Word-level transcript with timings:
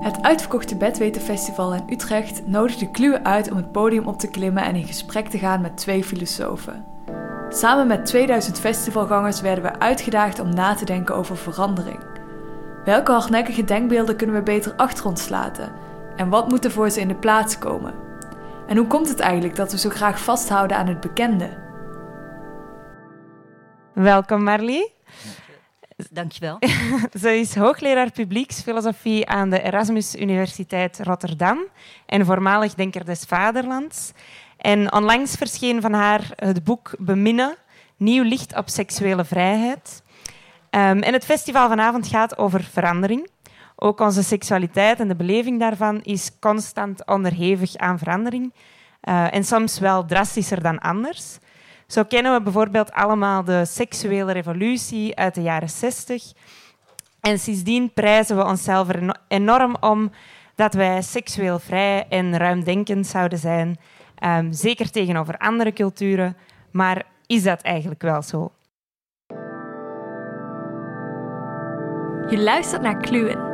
Het 0.00 0.22
uitverkochte 0.22 0.76
Bedwetenfestival 0.76 1.74
in 1.74 1.82
Utrecht 1.90 2.46
nodigde 2.46 2.90
Kluwe 2.90 3.24
uit 3.24 3.50
om 3.50 3.56
het 3.56 3.72
podium 3.72 4.06
op 4.06 4.18
te 4.18 4.30
klimmen 4.30 4.62
en 4.62 4.74
in 4.74 4.86
gesprek 4.86 5.28
te 5.28 5.38
gaan 5.38 5.60
met 5.60 5.76
twee 5.76 6.04
filosofen. 6.04 6.84
Samen 7.48 7.86
met 7.86 8.06
2000 8.06 8.60
festivalgangers 8.60 9.40
werden 9.40 9.64
we 9.64 9.78
uitgedaagd 9.78 10.38
om 10.38 10.54
na 10.54 10.74
te 10.74 10.84
denken 10.84 11.14
over 11.14 11.36
verandering. 11.36 11.98
Welke 12.84 13.12
hardnekkige 13.12 13.64
denkbeelden 13.64 14.16
kunnen 14.16 14.36
we 14.36 14.42
beter 14.42 14.74
achter 14.76 15.06
ons 15.06 15.28
laten? 15.28 15.72
En 16.16 16.28
wat 16.28 16.48
moet 16.48 16.64
er 16.64 16.70
voor 16.70 16.90
ze 16.90 17.00
in 17.00 17.08
de 17.08 17.14
plaats 17.14 17.58
komen? 17.58 17.94
En 18.66 18.76
hoe 18.76 18.86
komt 18.86 19.08
het 19.08 19.20
eigenlijk 19.20 19.56
dat 19.56 19.72
we 19.72 19.78
zo 19.78 19.88
graag 19.88 20.20
vasthouden 20.20 20.76
aan 20.76 20.86
het 20.86 21.00
bekende? 21.00 21.48
Welkom 23.92 24.42
Marlie. 24.42 24.92
Dankjewel. 26.10 26.58
Ze 27.20 27.38
is 27.38 27.54
hoogleraar 27.54 28.10
publieksfilosofie 28.12 29.28
aan 29.28 29.50
de 29.50 29.62
Erasmus 29.62 30.16
Universiteit 30.16 30.98
Rotterdam 31.02 31.58
en 32.06 32.26
voormalig 32.26 32.74
denker 32.74 33.04
des 33.04 33.24
Vaderlands. 33.24 34.12
En 34.56 34.92
onlangs 34.92 35.34
verscheen 35.34 35.80
van 35.80 35.92
haar 35.92 36.32
het 36.36 36.64
boek 36.64 36.94
Beminnen, 36.98 37.56
Nieuw 37.96 38.22
licht 38.22 38.56
op 38.56 38.68
seksuele 38.68 39.24
vrijheid. 39.24 40.02
Um, 40.70 41.02
en 41.02 41.12
het 41.12 41.24
festival 41.24 41.68
vanavond 41.68 42.06
gaat 42.06 42.38
over 42.38 42.62
verandering. 42.62 43.30
Ook 43.76 44.00
onze 44.00 44.22
seksualiteit 44.22 45.00
en 45.00 45.08
de 45.08 45.16
beleving 45.16 45.60
daarvan 45.60 46.02
is 46.02 46.30
constant 46.38 47.06
onderhevig 47.06 47.76
aan 47.76 47.98
verandering. 47.98 48.54
Uh, 49.08 49.34
en 49.34 49.44
soms 49.44 49.78
wel 49.78 50.04
drastischer 50.04 50.62
dan 50.62 50.78
anders. 50.78 51.38
Zo 51.90 52.04
kennen 52.04 52.32
we 52.32 52.42
bijvoorbeeld 52.42 52.92
allemaal 52.92 53.44
de 53.44 53.64
seksuele 53.64 54.32
revolutie 54.32 55.16
uit 55.16 55.34
de 55.34 55.42
jaren 55.42 55.70
60. 55.70 56.32
En 57.20 57.38
sindsdien 57.38 57.92
prijzen 57.92 58.36
we 58.36 58.44
onszelf 58.44 58.88
er 58.88 59.16
enorm 59.28 59.76
om 59.80 60.10
dat 60.54 60.74
wij 60.74 61.02
seksueel 61.02 61.58
vrij 61.58 62.06
en 62.08 62.36
ruimdenkend 62.36 63.06
zouden 63.06 63.38
zijn. 63.38 63.78
Um, 64.24 64.52
zeker 64.52 64.90
tegenover 64.90 65.38
andere 65.38 65.72
culturen. 65.72 66.36
Maar 66.70 67.06
is 67.26 67.42
dat 67.42 67.60
eigenlijk 67.60 68.02
wel 68.02 68.22
zo? 68.22 68.52
Je 72.28 72.38
luistert 72.38 72.82
naar 72.82 72.96
Kluwen 72.96 73.49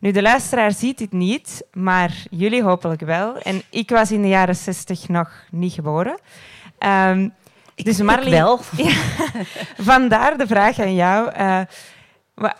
Nu, 0.00 0.10
de 0.10 0.22
luisteraar 0.22 0.72
ziet 0.72 0.98
dit 0.98 1.12
niet, 1.12 1.64
maar 1.72 2.24
jullie 2.30 2.62
hopelijk 2.62 3.00
wel. 3.00 3.38
En 3.38 3.62
ik 3.70 3.90
was 3.90 4.12
in 4.12 4.22
de 4.22 4.28
jaren 4.28 4.56
60 4.56 5.08
nog 5.08 5.30
niet 5.50 5.72
geboren. 5.72 6.18
Um, 6.78 7.34
dus 7.74 8.00
Marleen, 8.00 8.30
wel. 8.30 8.60
vandaar 9.92 10.38
de 10.38 10.46
vraag 10.46 10.80
aan 10.80 10.94
jou. 10.94 11.32
Uh, 11.38 11.60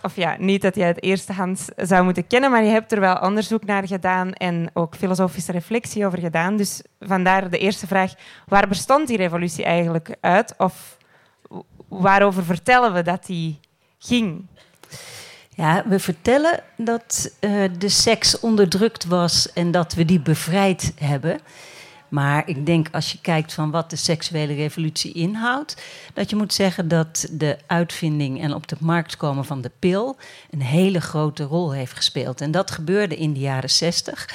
of 0.02 0.16
ja, 0.16 0.36
niet 0.38 0.62
dat 0.62 0.74
jij 0.74 0.86
het 0.86 1.02
eerste 1.02 1.32
hand 1.32 1.68
zou 1.76 2.04
moeten 2.04 2.26
kennen, 2.26 2.50
maar 2.50 2.64
je 2.64 2.70
hebt 2.70 2.92
er 2.92 3.00
wel 3.00 3.16
onderzoek 3.16 3.64
naar 3.64 3.86
gedaan 3.86 4.32
en 4.32 4.70
ook 4.72 4.96
filosofische 4.96 5.52
reflectie 5.52 6.06
over 6.06 6.18
gedaan. 6.18 6.56
Dus 6.56 6.82
vandaar 7.00 7.50
de 7.50 7.58
eerste 7.58 7.86
vraag: 7.86 8.12
waar 8.46 8.68
bestond 8.68 9.08
die 9.08 9.16
revolutie 9.16 9.64
eigenlijk 9.64 10.16
uit? 10.20 10.54
Of 10.58 10.96
waarover 11.88 12.44
vertellen 12.44 12.92
we 12.92 13.02
dat 13.02 13.26
die 13.26 13.60
ging? 13.98 14.46
Ja, 15.60 15.84
we 15.88 15.98
vertellen 15.98 16.62
dat 16.76 17.32
uh, 17.40 17.64
de 17.78 17.88
seks 17.88 18.40
onderdrukt 18.40 19.04
was 19.04 19.52
en 19.52 19.70
dat 19.70 19.94
we 19.94 20.04
die 20.04 20.20
bevrijd 20.20 20.92
hebben. 20.98 21.40
Maar 22.08 22.48
ik 22.48 22.66
denk 22.66 22.88
als 22.92 23.12
je 23.12 23.18
kijkt 23.20 23.52
van 23.52 23.70
wat 23.70 23.90
de 23.90 23.96
seksuele 23.96 24.54
revolutie 24.54 25.12
inhoudt, 25.12 25.82
dat 26.14 26.30
je 26.30 26.36
moet 26.36 26.54
zeggen 26.54 26.88
dat 26.88 27.28
de 27.30 27.58
uitvinding 27.66 28.42
en 28.42 28.54
op 28.54 28.68
de 28.68 28.76
markt 28.78 29.16
komen 29.16 29.44
van 29.44 29.60
de 29.60 29.70
pil 29.78 30.16
een 30.50 30.62
hele 30.62 31.00
grote 31.00 31.44
rol 31.44 31.72
heeft 31.72 31.96
gespeeld. 31.96 32.40
En 32.40 32.50
dat 32.50 32.70
gebeurde 32.70 33.16
in 33.16 33.32
de 33.32 33.40
jaren 33.40 33.70
zestig 33.70 34.28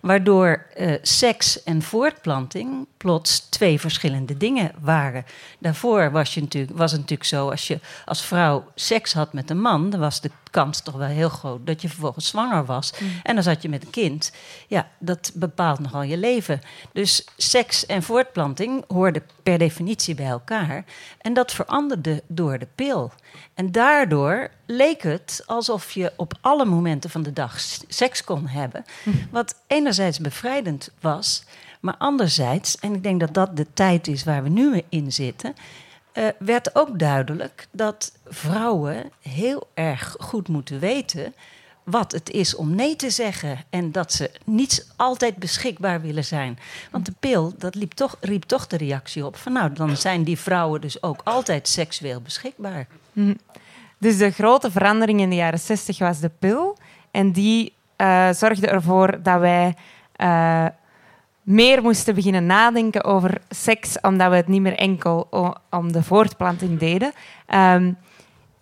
waardoor 0.00 0.66
uh, 0.76 0.94
seks 1.02 1.62
en 1.62 1.82
voortplanting 1.82 2.86
plots 3.06 3.48
twee 3.48 3.80
verschillende 3.80 4.36
dingen 4.36 4.72
waren. 4.80 5.24
Daarvoor 5.58 6.10
was, 6.10 6.34
je 6.34 6.40
natuurlijk, 6.40 6.78
was 6.78 6.90
het 6.90 7.00
natuurlijk 7.00 7.28
zo, 7.28 7.50
als 7.50 7.66
je 7.66 7.80
als 8.04 8.22
vrouw 8.22 8.64
seks 8.74 9.12
had 9.12 9.32
met 9.32 9.50
een 9.50 9.60
man, 9.60 9.90
dan 9.90 10.00
was 10.00 10.20
de 10.20 10.30
kans 10.50 10.80
toch 10.82 10.94
wel 10.94 11.08
heel 11.08 11.28
groot 11.28 11.66
dat 11.66 11.82
je 11.82 11.88
vervolgens 11.88 12.28
zwanger 12.28 12.64
was. 12.64 12.92
Mm. 12.98 13.08
En 13.22 13.34
dan 13.34 13.44
zat 13.44 13.62
je 13.62 13.68
met 13.68 13.82
een 13.82 13.90
kind. 13.90 14.32
Ja, 14.66 14.88
dat 14.98 15.30
bepaalt 15.34 15.78
nogal 15.78 16.02
je 16.02 16.16
leven. 16.16 16.60
Dus 16.92 17.26
seks 17.36 17.86
en 17.86 18.02
voortplanting 18.02 18.84
hoorden 18.88 19.22
per 19.42 19.58
definitie 19.58 20.14
bij 20.14 20.26
elkaar. 20.26 20.84
En 21.20 21.34
dat 21.34 21.52
veranderde 21.52 22.22
door 22.26 22.58
de 22.58 22.68
pil. 22.74 23.12
En 23.54 23.72
daardoor 23.72 24.50
leek 24.66 25.02
het 25.02 25.42
alsof 25.46 25.90
je 25.90 26.12
op 26.16 26.32
alle 26.40 26.64
momenten 26.64 27.10
van 27.10 27.22
de 27.22 27.32
dag 27.32 27.60
seks 27.88 28.24
kon 28.24 28.46
hebben. 28.46 28.84
Mm. 29.02 29.28
Wat 29.30 29.54
enerzijds 29.66 30.18
bevrijdend 30.18 30.90
was, 31.00 31.44
maar 31.86 31.96
anderzijds, 31.98 32.78
en 32.78 32.94
ik 32.94 33.02
denk 33.02 33.20
dat 33.20 33.34
dat 33.34 33.56
de 33.56 33.66
tijd 33.74 34.06
is 34.06 34.24
waar 34.24 34.42
we 34.42 34.48
nu 34.48 34.82
in 34.88 35.12
zitten, 35.12 35.54
uh, 36.14 36.24
werd 36.38 36.74
ook 36.74 36.98
duidelijk 36.98 37.68
dat 37.70 38.12
vrouwen 38.28 39.10
heel 39.20 39.68
erg 39.74 40.16
goed 40.18 40.48
moeten 40.48 40.78
weten 40.78 41.34
wat 41.84 42.12
het 42.12 42.30
is 42.30 42.54
om 42.54 42.74
nee 42.74 42.96
te 42.96 43.10
zeggen. 43.10 43.58
En 43.70 43.92
dat 43.92 44.12
ze 44.12 44.30
niet 44.44 44.92
altijd 44.96 45.36
beschikbaar 45.36 46.00
willen 46.00 46.24
zijn. 46.24 46.58
Want 46.90 47.06
de 47.06 47.14
pil, 47.20 47.54
dat 47.58 47.74
liep 47.74 47.92
toch, 47.92 48.16
riep 48.20 48.42
toch 48.42 48.66
de 48.66 48.76
reactie 48.76 49.26
op 49.26 49.36
van 49.36 49.52
nou, 49.52 49.72
dan 49.72 49.96
zijn 49.96 50.24
die 50.24 50.38
vrouwen 50.38 50.80
dus 50.80 51.02
ook 51.02 51.20
altijd 51.24 51.68
seksueel 51.68 52.20
beschikbaar. 52.20 52.86
Hm. 53.12 53.34
Dus 53.98 54.18
de 54.18 54.30
grote 54.30 54.70
verandering 54.70 55.20
in 55.20 55.30
de 55.30 55.36
jaren 55.36 55.58
60 55.58 55.98
was 55.98 56.20
de 56.20 56.30
pil. 56.38 56.78
En 57.10 57.32
die 57.32 57.72
uh, 57.96 58.32
zorgde 58.32 58.66
ervoor 58.66 59.22
dat 59.22 59.40
wij 59.40 59.74
uh, 60.16 60.66
meer 61.46 61.82
moesten 61.82 62.14
beginnen 62.14 62.46
nadenken 62.46 63.04
over 63.04 63.40
seks, 63.48 64.00
omdat 64.00 64.30
we 64.30 64.36
het 64.36 64.48
niet 64.48 64.60
meer 64.60 64.76
enkel 64.76 65.28
om 65.70 65.92
de 65.92 66.02
voortplanting 66.02 66.78
deden. 66.78 67.12
Um, 67.54 67.96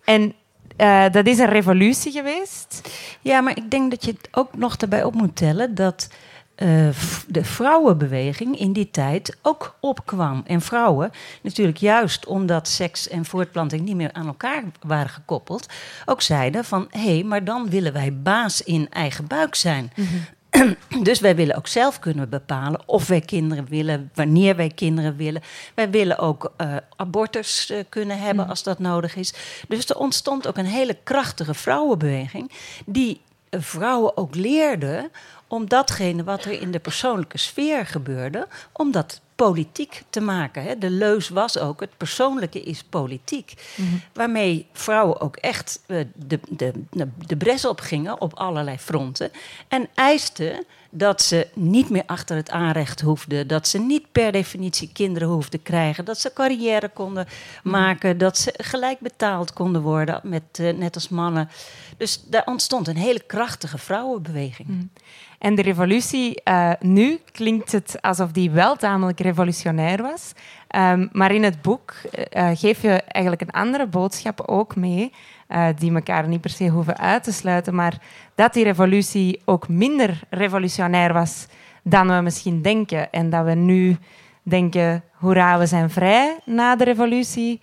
en 0.03 0.33
uh, 0.77 1.03
dat 1.11 1.27
is 1.27 1.39
een 1.39 1.49
revolutie 1.49 2.11
geweest. 2.11 2.89
Ja, 3.21 3.41
maar 3.41 3.57
ik 3.57 3.71
denk 3.71 3.91
dat 3.91 4.05
je 4.05 4.11
het 4.11 4.27
ook 4.31 4.57
nog 4.57 4.75
erbij 4.75 5.03
op 5.03 5.13
moet 5.13 5.35
tellen 5.35 5.75
dat 5.75 6.09
uh, 6.57 6.89
de 7.27 7.43
vrouwenbeweging 7.43 8.59
in 8.59 8.73
die 8.73 8.91
tijd 8.91 9.37
ook 9.41 9.77
opkwam. 9.79 10.43
En 10.45 10.61
vrouwen, 10.61 11.11
natuurlijk 11.41 11.77
juist 11.77 12.25
omdat 12.25 12.67
seks 12.67 13.07
en 13.07 13.25
voortplanting 13.25 13.81
niet 13.81 13.95
meer 13.95 14.13
aan 14.13 14.27
elkaar 14.27 14.63
waren 14.81 15.09
gekoppeld, 15.09 15.67
ook 16.05 16.21
zeiden 16.21 16.65
van 16.65 16.87
hé, 16.89 17.13
hey, 17.13 17.23
maar 17.23 17.43
dan 17.43 17.69
willen 17.69 17.93
wij 17.93 18.17
baas 18.21 18.61
in 18.61 18.89
eigen 18.89 19.27
buik 19.27 19.55
zijn. 19.55 19.91
Mm 19.95 20.05
-hmm. 20.05 20.25
Dus 21.03 21.19
wij 21.19 21.35
willen 21.35 21.55
ook 21.55 21.67
zelf 21.67 21.99
kunnen 21.99 22.29
bepalen 22.29 22.81
of 22.85 23.07
wij 23.07 23.21
kinderen 23.21 23.65
willen, 23.69 24.11
wanneer 24.13 24.55
wij 24.55 24.69
kinderen 24.69 25.15
willen. 25.15 25.41
Wij 25.73 25.89
willen 25.89 26.17
ook 26.17 26.51
uh, 26.61 26.75
abortus 26.95 27.71
uh, 27.71 27.77
kunnen 27.89 28.19
hebben 28.19 28.43
mm. 28.43 28.49
als 28.49 28.63
dat 28.63 28.79
nodig 28.79 29.15
is. 29.15 29.33
Dus 29.67 29.89
er 29.89 29.97
ontstond 29.97 30.47
ook 30.47 30.57
een 30.57 30.65
hele 30.65 30.97
krachtige 31.03 31.53
vrouwenbeweging 31.53 32.51
die 32.85 33.21
vrouwen 33.49 34.17
ook 34.17 34.35
leerde 34.35 35.09
om 35.47 35.69
datgene 35.69 36.23
wat 36.23 36.45
er 36.45 36.61
in 36.61 36.71
de 36.71 36.79
persoonlijke 36.79 37.37
sfeer 37.37 37.85
gebeurde, 37.85 38.47
om 38.71 38.91
dat 38.91 39.21
politiek 39.35 40.03
te 40.09 40.19
maken. 40.19 40.63
Hè. 40.63 40.77
De 40.77 40.89
leus 40.89 41.29
was 41.29 41.57
ook, 41.57 41.79
het 41.79 41.97
persoonlijke 41.97 42.61
is 42.61 42.83
politiek. 42.83 43.53
Mhm. 43.75 43.95
Waarmee 44.13 44.67
vrouwen 44.73 45.21
ook 45.21 45.35
echt 45.35 45.79
uh, 45.87 46.05
de, 46.15 46.39
de, 46.49 46.71
de, 46.89 47.07
de 47.25 47.37
bres 47.37 47.65
op 47.65 47.79
gingen 47.79 48.21
op 48.21 48.33
allerlei 48.33 48.77
fronten. 48.77 49.31
En 49.67 49.87
eisten 49.93 50.65
dat 50.97 51.21
ze 51.21 51.47
niet 51.53 51.89
meer 51.89 52.03
achter 52.05 52.35
het 52.35 52.49
aanrecht 52.49 53.01
hoefden. 53.01 53.47
Dat 53.47 53.67
ze 53.67 53.79
niet 53.79 54.11
per 54.11 54.31
definitie 54.31 54.89
kinderen 54.93 55.27
hoefden 55.27 55.61
krijgen. 55.61 56.05
Dat 56.05 56.19
ze 56.19 56.33
carrière 56.33 56.89
konden 56.89 57.27
mhm. 57.63 57.69
maken. 57.69 58.17
Dat 58.17 58.37
ze 58.37 58.53
gelijk 58.57 58.99
betaald 58.99 59.53
konden 59.53 59.81
worden, 59.81 60.19
met, 60.23 60.59
uh, 60.61 60.73
net 60.73 60.95
als 60.95 61.09
mannen. 61.09 61.49
Dus 61.97 62.23
daar 62.25 62.45
ontstond 62.45 62.87
een 62.87 62.97
hele 62.97 63.23
krachtige 63.27 63.77
vrouwenbeweging. 63.77 64.67
Mhm. 64.67 64.85
En 65.39 65.55
de 65.55 65.61
revolutie, 65.61 66.41
uh, 66.43 66.71
nu 66.79 67.19
klinkt 67.31 67.71
het 67.71 67.97
alsof 68.01 68.31
die 68.31 68.51
wel 68.51 68.75
tamelijk 68.75 69.19
revolutionair 69.25 70.01
was. 70.01 70.33
Um, 70.75 71.09
maar 71.11 71.31
in 71.31 71.43
het 71.43 71.61
boek 71.61 71.93
uh, 72.33 72.49
geef 72.53 72.81
je 72.81 73.01
eigenlijk 73.01 73.41
een 73.41 73.61
andere 73.61 73.87
boodschap 73.87 74.41
ook 74.41 74.75
mee, 74.75 75.13
uh, 75.49 75.67
die 75.77 75.93
elkaar 75.93 76.27
niet 76.27 76.41
per 76.41 76.49
se 76.49 76.67
hoeven 76.67 76.97
uit 76.97 77.23
te 77.23 77.31
sluiten, 77.31 77.75
maar 77.75 77.97
dat 78.35 78.53
die 78.53 78.63
revolutie 78.63 79.41
ook 79.45 79.67
minder 79.67 80.21
revolutionair 80.29 81.13
was 81.13 81.47
dan 81.83 82.07
we 82.07 82.21
misschien 82.21 82.61
denken. 82.61 83.11
En 83.11 83.29
dat 83.29 83.45
we 83.45 83.53
nu 83.53 83.97
denken, 84.43 85.03
hoera, 85.11 85.59
we 85.59 85.65
zijn 85.65 85.89
vrij 85.89 86.37
na 86.45 86.75
de 86.75 86.83
revolutie, 86.83 87.61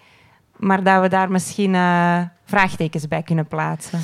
maar 0.57 0.83
dat 0.83 1.01
we 1.01 1.09
daar 1.09 1.31
misschien 1.31 1.75
vraagtekens 2.45 3.09
bij 3.09 3.23
kunnen 3.23 3.47
plaatsen. 3.47 4.01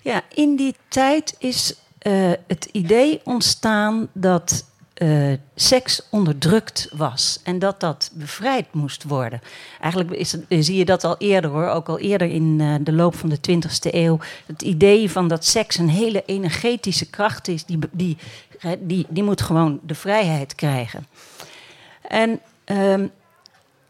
Ja, 0.00 0.20
in 0.34 0.56
die 0.56 0.74
tijd 0.88 1.36
is 1.38 1.74
uh, 2.06 2.32
het 2.46 2.68
idee 2.72 3.20
ontstaan 3.24 4.08
dat 4.12 4.64
uh, 5.02 5.32
seks 5.54 6.02
onderdrukt 6.10 6.88
was 6.92 7.40
en 7.42 7.58
dat 7.58 7.80
dat 7.80 8.10
bevrijd 8.14 8.66
moest 8.72 9.04
worden. 9.04 9.40
Eigenlijk 9.80 10.10
is 10.10 10.32
het, 10.32 10.44
zie 10.48 10.76
je 10.76 10.84
dat 10.84 11.04
al 11.04 11.16
eerder 11.18 11.50
hoor, 11.50 11.68
ook 11.68 11.88
al 11.88 11.98
eerder 11.98 12.28
in 12.30 12.58
uh, 12.60 12.74
de 12.80 12.92
loop 12.92 13.14
van 13.14 13.28
de 13.28 13.38
20e 13.50 13.94
eeuw. 13.94 14.18
Het 14.46 14.62
idee 14.62 15.10
van 15.10 15.28
dat 15.28 15.44
seks 15.44 15.78
een 15.78 15.88
hele 15.88 16.22
energetische 16.26 17.10
kracht 17.10 17.48
is, 17.48 17.64
die, 17.64 17.78
die, 17.90 18.16
die, 18.78 19.06
die 19.08 19.22
moet 19.22 19.40
gewoon 19.40 19.80
de 19.82 19.94
vrijheid 19.94 20.54
krijgen. 20.54 21.06
En 22.08 22.40
um, 22.64 23.10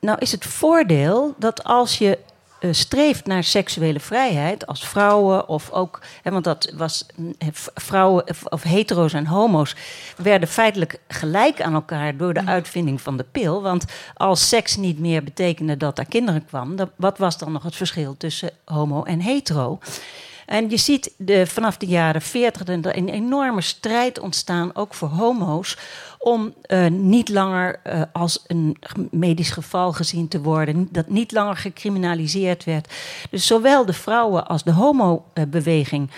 nou 0.00 0.18
is 0.18 0.32
het 0.32 0.44
voordeel 0.44 1.34
dat 1.38 1.64
als 1.64 1.98
je 1.98 2.18
uh, 2.60 2.72
streeft 2.72 3.26
naar 3.26 3.44
seksuele 3.44 4.00
vrijheid 4.00 4.66
als 4.66 4.88
vrouwen 4.88 5.48
of 5.48 5.70
ook, 5.70 6.00
hè, 6.22 6.30
want 6.30 6.44
dat 6.44 6.72
was 6.76 7.06
vrouwen 7.74 8.24
of 8.48 8.62
hetero's 8.62 9.12
en 9.12 9.26
homo's 9.26 9.74
werden 10.16 10.48
feitelijk 10.48 11.00
gelijk 11.08 11.62
aan 11.62 11.74
elkaar 11.74 12.16
door 12.16 12.34
de 12.34 12.46
uitvinding 12.46 13.00
van 13.00 13.16
de 13.16 13.24
pil. 13.32 13.62
Want 13.62 13.84
als 14.14 14.48
seks 14.48 14.76
niet 14.76 14.98
meer 14.98 15.24
betekende 15.24 15.76
dat 15.76 15.98
er 15.98 16.06
kinderen 16.06 16.44
kwamen, 16.44 16.90
wat 16.96 17.18
was 17.18 17.38
dan 17.38 17.52
nog 17.52 17.62
het 17.62 17.76
verschil 17.76 18.16
tussen 18.16 18.50
homo 18.64 19.02
en 19.02 19.20
hetero? 19.20 19.78
En 20.46 20.70
je 20.70 20.76
ziet 20.76 21.14
de, 21.16 21.46
vanaf 21.46 21.76
de 21.76 21.86
jaren 21.86 22.22
40 22.22 22.66
een 22.66 23.08
enorme 23.08 23.60
strijd 23.60 24.18
ontstaan, 24.18 24.74
ook 24.74 24.94
voor 24.94 25.08
homo's, 25.08 25.76
om 26.18 26.54
uh, 26.66 26.86
niet 26.86 27.28
langer 27.28 27.80
uh, 27.86 28.02
als 28.12 28.44
een 28.46 28.76
medisch 29.10 29.50
geval 29.50 29.92
gezien 29.92 30.28
te 30.28 30.40
worden, 30.40 30.88
dat 30.92 31.08
niet 31.08 31.32
langer 31.32 31.56
gecriminaliseerd 31.56 32.64
werd. 32.64 32.94
Dus 33.30 33.46
zowel 33.46 33.84
de 33.84 33.92
vrouwen 33.92 34.46
als 34.46 34.64
de 34.64 34.72
homobeweging 34.72 36.10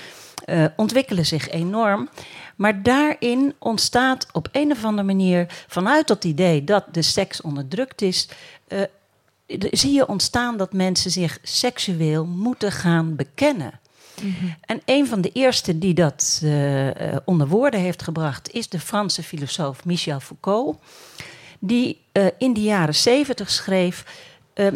uh, 0.46 0.64
ontwikkelen 0.76 1.26
zich 1.26 1.48
enorm. 1.48 2.08
Maar 2.56 2.82
daarin 2.82 3.54
ontstaat 3.58 4.26
op 4.32 4.48
een 4.52 4.70
of 4.70 4.84
andere 4.84 5.06
manier, 5.06 5.64
vanuit 5.66 6.06
dat 6.06 6.24
idee 6.24 6.64
dat 6.64 6.84
de 6.92 7.02
seks 7.02 7.40
onderdrukt 7.40 8.02
is, 8.02 8.28
zie 9.70 9.92
je 9.92 10.08
ontstaan 10.08 10.56
dat 10.56 10.72
mensen 10.72 11.10
zich 11.10 11.38
seksueel 11.42 12.26
moeten 12.26 12.72
gaan 12.72 13.16
bekennen. 13.16 13.80
En 14.60 14.80
een 14.84 15.06
van 15.06 15.20
de 15.20 15.30
eerste 15.32 15.78
die 15.78 15.94
dat 15.94 16.40
uh, 16.44 16.90
onder 17.24 17.48
woorden 17.48 17.80
heeft 17.80 18.02
gebracht 18.02 18.52
is 18.52 18.68
de 18.68 18.80
Franse 18.80 19.22
filosoof 19.22 19.84
Michel 19.84 20.20
Foucault, 20.20 20.76
die 21.58 22.00
uh, 22.12 22.26
in 22.38 22.52
de 22.52 22.62
jaren 22.62 22.94
zeventig 22.94 23.50
schreef. 23.50 24.04
Uh, 24.54 24.66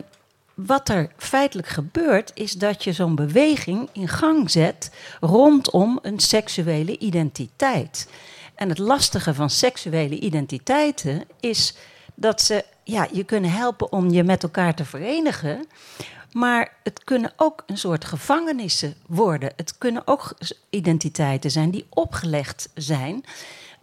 wat 0.54 0.88
er 0.88 1.10
feitelijk 1.16 1.68
gebeurt, 1.68 2.30
is 2.34 2.52
dat 2.52 2.84
je 2.84 2.92
zo'n 2.92 3.14
beweging 3.14 3.88
in 3.92 4.08
gang 4.08 4.50
zet 4.50 4.90
rondom 5.20 5.98
een 6.02 6.18
seksuele 6.18 6.98
identiteit. 6.98 8.08
En 8.54 8.68
het 8.68 8.78
lastige 8.78 9.34
van 9.34 9.50
seksuele 9.50 10.18
identiteiten 10.18 11.24
is 11.40 11.74
dat 12.14 12.42
ze 12.42 12.64
ja, 12.84 13.08
je 13.12 13.24
kunnen 13.24 13.50
helpen 13.50 13.92
om 13.92 14.10
je 14.10 14.24
met 14.24 14.42
elkaar 14.42 14.74
te 14.74 14.84
verenigen. 14.84 15.66
Maar 16.32 16.72
het 16.82 17.04
kunnen 17.04 17.32
ook 17.36 17.62
een 17.66 17.78
soort 17.78 18.04
gevangenissen 18.04 18.94
worden. 19.06 19.52
Het 19.56 19.78
kunnen 19.78 20.02
ook 20.04 20.34
identiteiten 20.70 21.50
zijn 21.50 21.70
die 21.70 21.86
opgelegd 21.88 22.68
zijn. 22.74 23.24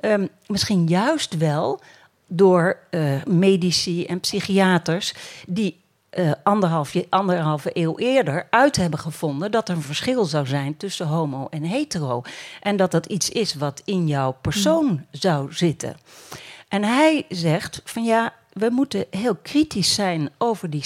Um, 0.02 0.30
misschien 0.48 0.88
juist 0.88 1.38
wel 1.38 1.82
door 2.28 2.78
uh, 2.92 3.24
medici 3.24 4.06
en 4.06 4.20
psychiaters 4.20 5.14
die 5.48 5.82
uh, 6.18 6.32
anderhalf, 6.44 6.94
anderhalve 7.10 7.70
eeuw 7.74 7.98
eerder 7.98 8.48
uit 8.50 8.76
hebben 8.76 9.00
gevonden 9.00 9.52
dat 9.52 9.70
er 9.70 9.76
een 9.76 9.82
verschil 9.82 10.26
zou 10.26 10.48
zijn 10.48 10.78
tussen 10.78 11.08
homo 11.08 11.48
en 11.50 11.64
hetero. 11.64 12.22
En 12.62 12.78
dat 12.78 12.92
dat 12.92 13.06
iets 13.06 13.30
is 13.30 13.56
wat 13.56 13.82
in 13.86 14.08
jouw 14.08 14.38
persoon 14.42 14.86
mm. 14.86 15.06
zou 15.12 15.54
zitten. 15.54 15.98
En 16.68 16.84
hij 16.84 17.26
zegt 17.30 17.82
van 17.84 18.04
ja, 18.04 18.34
we 18.60 18.70
moeten 18.70 19.06
heel 19.10 19.36
kritisch 19.36 19.94
zijn 19.94 20.30
over 20.38 20.70
die 20.70 20.84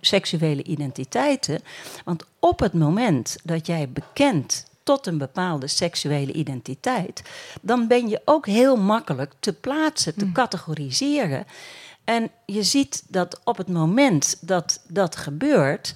seksuele 0.00 0.62
identiteiten. 0.62 1.60
Want 2.04 2.24
op 2.38 2.60
het 2.60 2.72
moment 2.72 3.36
dat 3.44 3.66
jij 3.66 3.88
bekent 3.88 4.66
tot 4.82 5.06
een 5.06 5.18
bepaalde 5.18 5.66
seksuele 5.66 6.32
identiteit, 6.32 7.22
dan 7.60 7.86
ben 7.88 8.08
je 8.08 8.20
ook 8.24 8.46
heel 8.46 8.76
makkelijk 8.76 9.32
te 9.40 9.52
plaatsen, 9.52 10.14
te 10.14 10.24
mm. 10.24 10.32
categoriseren. 10.32 11.46
En 12.04 12.30
je 12.44 12.62
ziet 12.62 13.02
dat 13.08 13.40
op 13.44 13.56
het 13.56 13.68
moment 13.68 14.36
dat 14.40 14.80
dat 14.88 15.16
gebeurt, 15.16 15.94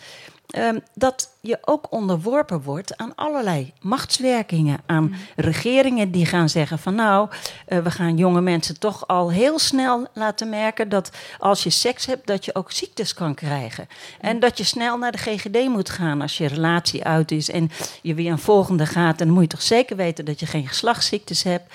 um, 0.59 0.81
dat 0.95 1.31
je 1.41 1.59
ook 1.61 1.87
onderworpen 1.91 2.63
wordt 2.63 2.97
aan 2.97 3.15
allerlei 3.15 3.73
machtswerkingen. 3.81 4.79
Aan 4.87 5.05
mm. 5.05 5.15
regeringen 5.37 6.11
die 6.11 6.27
gaan 6.27 6.49
zeggen 6.49 6.79
van 6.79 6.95
nou, 6.95 7.29
uh, 7.69 7.79
we 7.79 7.91
gaan 7.91 8.17
jonge 8.17 8.41
mensen 8.41 8.79
toch 8.79 9.07
al 9.07 9.31
heel 9.31 9.59
snel 9.59 10.07
laten 10.15 10.49
merken 10.49 10.89
dat 10.89 11.11
als 11.39 11.63
je 11.63 11.71
seks 11.71 12.07
hebt, 12.07 12.27
dat 12.27 12.45
je 12.45 12.55
ook 12.55 12.73
ziektes 12.73 13.15
kan 13.15 13.35
krijgen. 13.35 13.89
Mm. 13.89 14.29
En 14.29 14.41
dat 14.41 14.59
je 14.59 14.65
snel 14.65 14.99
naar 14.99 15.13
de 15.13 15.19
GGD 15.19 15.69
moet 15.69 15.91
gaan 15.91 16.21
als 16.21 16.39
je 16.39 16.47
relatie 16.47 17.05
uit 17.05 17.31
is 17.31 17.51
en 17.51 17.71
je 18.03 18.15
weer 18.15 18.31
een 18.31 18.39
volgende 18.39 18.87
gaat. 18.87 19.21
En 19.21 19.27
dan 19.27 19.35
moet 19.35 19.43
je 19.43 19.49
toch 19.49 19.63
zeker 19.63 19.97
weten 19.97 20.25
dat 20.25 20.41
je 20.41 20.47
geen 20.47 20.69
geslachtsziektes 20.69 21.43
hebt. 21.43 21.75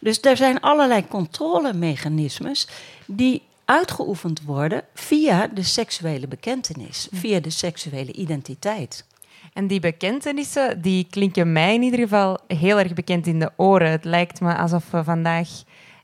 Dus 0.00 0.20
er 0.20 0.36
zijn 0.36 0.60
allerlei 0.60 1.08
controlemechanismes 1.08 2.68
die 3.06 3.42
uitgeoefend 3.66 4.42
worden 4.42 4.82
via 4.94 5.46
de 5.46 5.62
seksuele 5.62 6.28
bekentenis, 6.28 7.08
via 7.12 7.40
de 7.40 7.50
seksuele 7.50 8.12
identiteit. 8.12 9.06
En 9.52 9.66
die 9.66 9.80
bekentenissen, 9.80 10.82
die 10.82 11.06
klinken 11.10 11.52
mij 11.52 11.74
in 11.74 11.82
ieder 11.82 11.98
geval 11.98 12.38
heel 12.46 12.78
erg 12.78 12.92
bekend 12.92 13.26
in 13.26 13.38
de 13.38 13.50
oren. 13.56 13.90
Het 13.90 14.04
lijkt 14.04 14.40
me 14.40 14.56
alsof 14.56 14.90
we 14.90 15.04
vandaag 15.04 15.48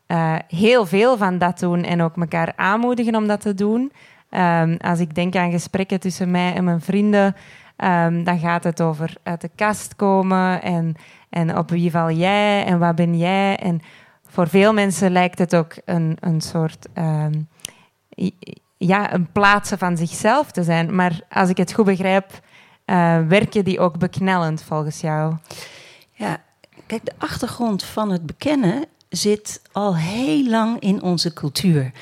uh, 0.06 0.34
heel 0.48 0.86
veel 0.86 1.16
van 1.16 1.38
dat 1.38 1.58
doen 1.58 1.82
en 1.82 2.02
ook 2.02 2.16
elkaar 2.16 2.52
aanmoedigen 2.56 3.16
om 3.16 3.26
dat 3.26 3.40
te 3.40 3.54
doen. 3.54 3.92
Um, 4.30 4.76
als 4.76 4.98
ik 4.98 5.14
denk 5.14 5.36
aan 5.36 5.50
gesprekken 5.50 6.00
tussen 6.00 6.30
mij 6.30 6.54
en 6.54 6.64
mijn 6.64 6.80
vrienden, 6.80 7.36
um, 7.76 8.24
dan 8.24 8.38
gaat 8.38 8.64
het 8.64 8.80
over 8.80 9.14
uit 9.22 9.40
de 9.40 9.50
kast 9.54 9.96
komen 9.96 10.62
en, 10.62 10.94
en 11.30 11.58
op 11.58 11.70
wie 11.70 11.90
val 11.90 12.10
jij 12.10 12.64
en 12.64 12.78
wat 12.78 12.94
ben 12.94 13.18
jij. 13.18 13.56
En 13.56 13.80
voor 14.32 14.48
veel 14.48 14.72
mensen 14.72 15.10
lijkt 15.10 15.38
het 15.38 15.56
ook 15.56 15.74
een, 15.84 16.16
een 16.20 16.40
soort 16.40 16.86
um, 16.98 17.48
ja, 18.76 19.14
een 19.14 19.32
plaatsen 19.32 19.78
van 19.78 19.96
zichzelf 19.96 20.50
te 20.50 20.62
zijn. 20.62 20.94
Maar 20.94 21.20
als 21.30 21.48
ik 21.48 21.56
het 21.56 21.72
goed 21.72 21.84
begrijp, 21.84 22.40
uh, 22.86 23.26
werken 23.26 23.64
die 23.64 23.80
ook 23.80 23.98
beknellend 23.98 24.62
volgens 24.62 25.00
jou? 25.00 25.36
Ja, 26.12 26.42
kijk, 26.86 27.04
de 27.04 27.12
achtergrond 27.18 27.84
van 27.84 28.10
het 28.10 28.26
bekennen 28.26 28.84
zit 29.08 29.62
al 29.72 29.96
heel 29.96 30.48
lang 30.48 30.80
in 30.80 31.02
onze 31.02 31.32
cultuur. 31.32 31.92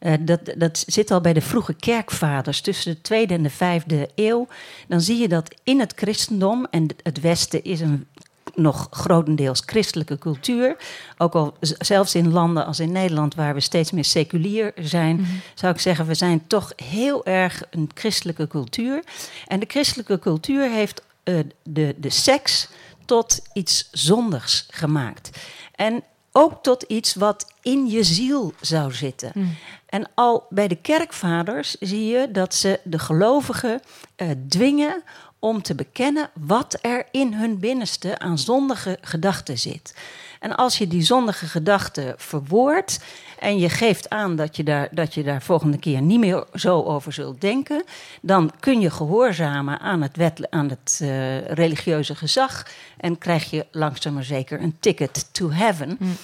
Uh, 0.00 0.12
dat, 0.20 0.40
dat 0.56 0.84
zit 0.86 1.10
al 1.10 1.20
bij 1.20 1.32
de 1.32 1.40
vroege 1.40 1.74
kerkvaders 1.74 2.60
tussen 2.60 2.92
de 2.94 3.00
tweede 3.00 3.34
en 3.34 3.42
de 3.42 3.50
vijfde 3.50 4.10
eeuw. 4.14 4.48
Dan 4.88 5.00
zie 5.00 5.18
je 5.18 5.28
dat 5.28 5.54
in 5.64 5.80
het 5.80 5.92
christendom, 5.96 6.66
en 6.70 6.86
het 7.02 7.20
Westen 7.20 7.64
is 7.64 7.80
een 7.80 8.06
nog 8.54 8.88
grotendeels 8.90 9.62
christelijke 9.66 10.18
cultuur. 10.18 10.76
Ook 11.18 11.34
al 11.34 11.54
zelfs 11.60 12.14
in 12.14 12.32
landen 12.32 12.66
als 12.66 12.80
in 12.80 12.92
Nederland, 12.92 13.34
waar 13.34 13.54
we 13.54 13.60
steeds 13.60 13.90
meer 13.90 14.04
seculier 14.04 14.72
zijn, 14.80 15.16
mhm. 15.16 15.30
zou 15.54 15.72
ik 15.74 15.80
zeggen, 15.80 16.06
we 16.06 16.14
zijn 16.14 16.46
toch 16.46 16.72
heel 16.76 17.24
erg 17.24 17.62
een 17.70 17.90
christelijke 17.94 18.46
cultuur. 18.46 19.04
En 19.46 19.60
de 19.60 19.66
christelijke 19.68 20.18
cultuur 20.18 20.70
heeft 20.70 21.02
uh, 21.24 21.40
de, 21.62 21.94
de 21.98 22.10
seks 22.10 22.68
tot 23.04 23.40
iets 23.52 23.88
zondigs 23.90 24.66
gemaakt. 24.70 25.38
En 25.74 26.02
ook 26.32 26.62
tot 26.62 26.82
iets 26.82 27.14
wat 27.14 27.52
in 27.62 27.86
je 27.86 28.02
ziel 28.04 28.52
zou 28.60 28.92
zitten. 28.92 29.30
Mhm. 29.34 29.46
En 29.86 30.08
al 30.14 30.46
bij 30.50 30.68
de 30.68 30.76
kerkvaders 30.76 31.76
zie 31.80 32.06
je 32.06 32.30
dat 32.30 32.54
ze 32.54 32.80
de 32.84 32.98
gelovigen 32.98 33.80
uh, 34.16 34.30
dwingen 34.48 35.02
om 35.40 35.62
te 35.62 35.74
bekennen 35.74 36.30
wat 36.34 36.78
er 36.80 37.06
in 37.10 37.34
hun 37.34 37.58
binnenste 37.58 38.18
aan 38.18 38.38
zondige 38.38 38.98
gedachten 39.00 39.58
zit. 39.58 39.94
En 40.40 40.56
als 40.56 40.78
je 40.78 40.86
die 40.86 41.02
zondige 41.02 41.46
gedachten 41.46 42.14
verwoordt 42.16 43.00
en 43.38 43.58
je 43.58 43.68
geeft 43.68 44.10
aan 44.10 44.36
dat 44.36 44.56
je, 44.56 44.62
daar, 44.62 44.88
dat 44.90 45.14
je 45.14 45.22
daar 45.22 45.42
volgende 45.42 45.78
keer 45.78 46.00
niet 46.00 46.18
meer 46.18 46.44
zo 46.54 46.82
over 46.82 47.12
zult 47.12 47.40
denken, 47.40 47.84
dan 48.22 48.52
kun 48.60 48.80
je 48.80 48.90
gehoorzamen 48.90 49.80
aan 49.80 50.02
het, 50.02 50.16
wet, 50.16 50.50
aan 50.50 50.68
het 50.68 50.98
uh, 51.02 51.40
religieuze 51.46 52.14
gezag 52.14 52.66
en 52.96 53.18
krijg 53.18 53.50
je 53.50 53.66
langzaam 53.70 54.14
maar 54.14 54.24
zeker 54.24 54.60
een 54.60 54.76
ticket 54.80 55.28
to 55.32 55.50
heaven. 55.50 55.96
Mm. 55.98 56.16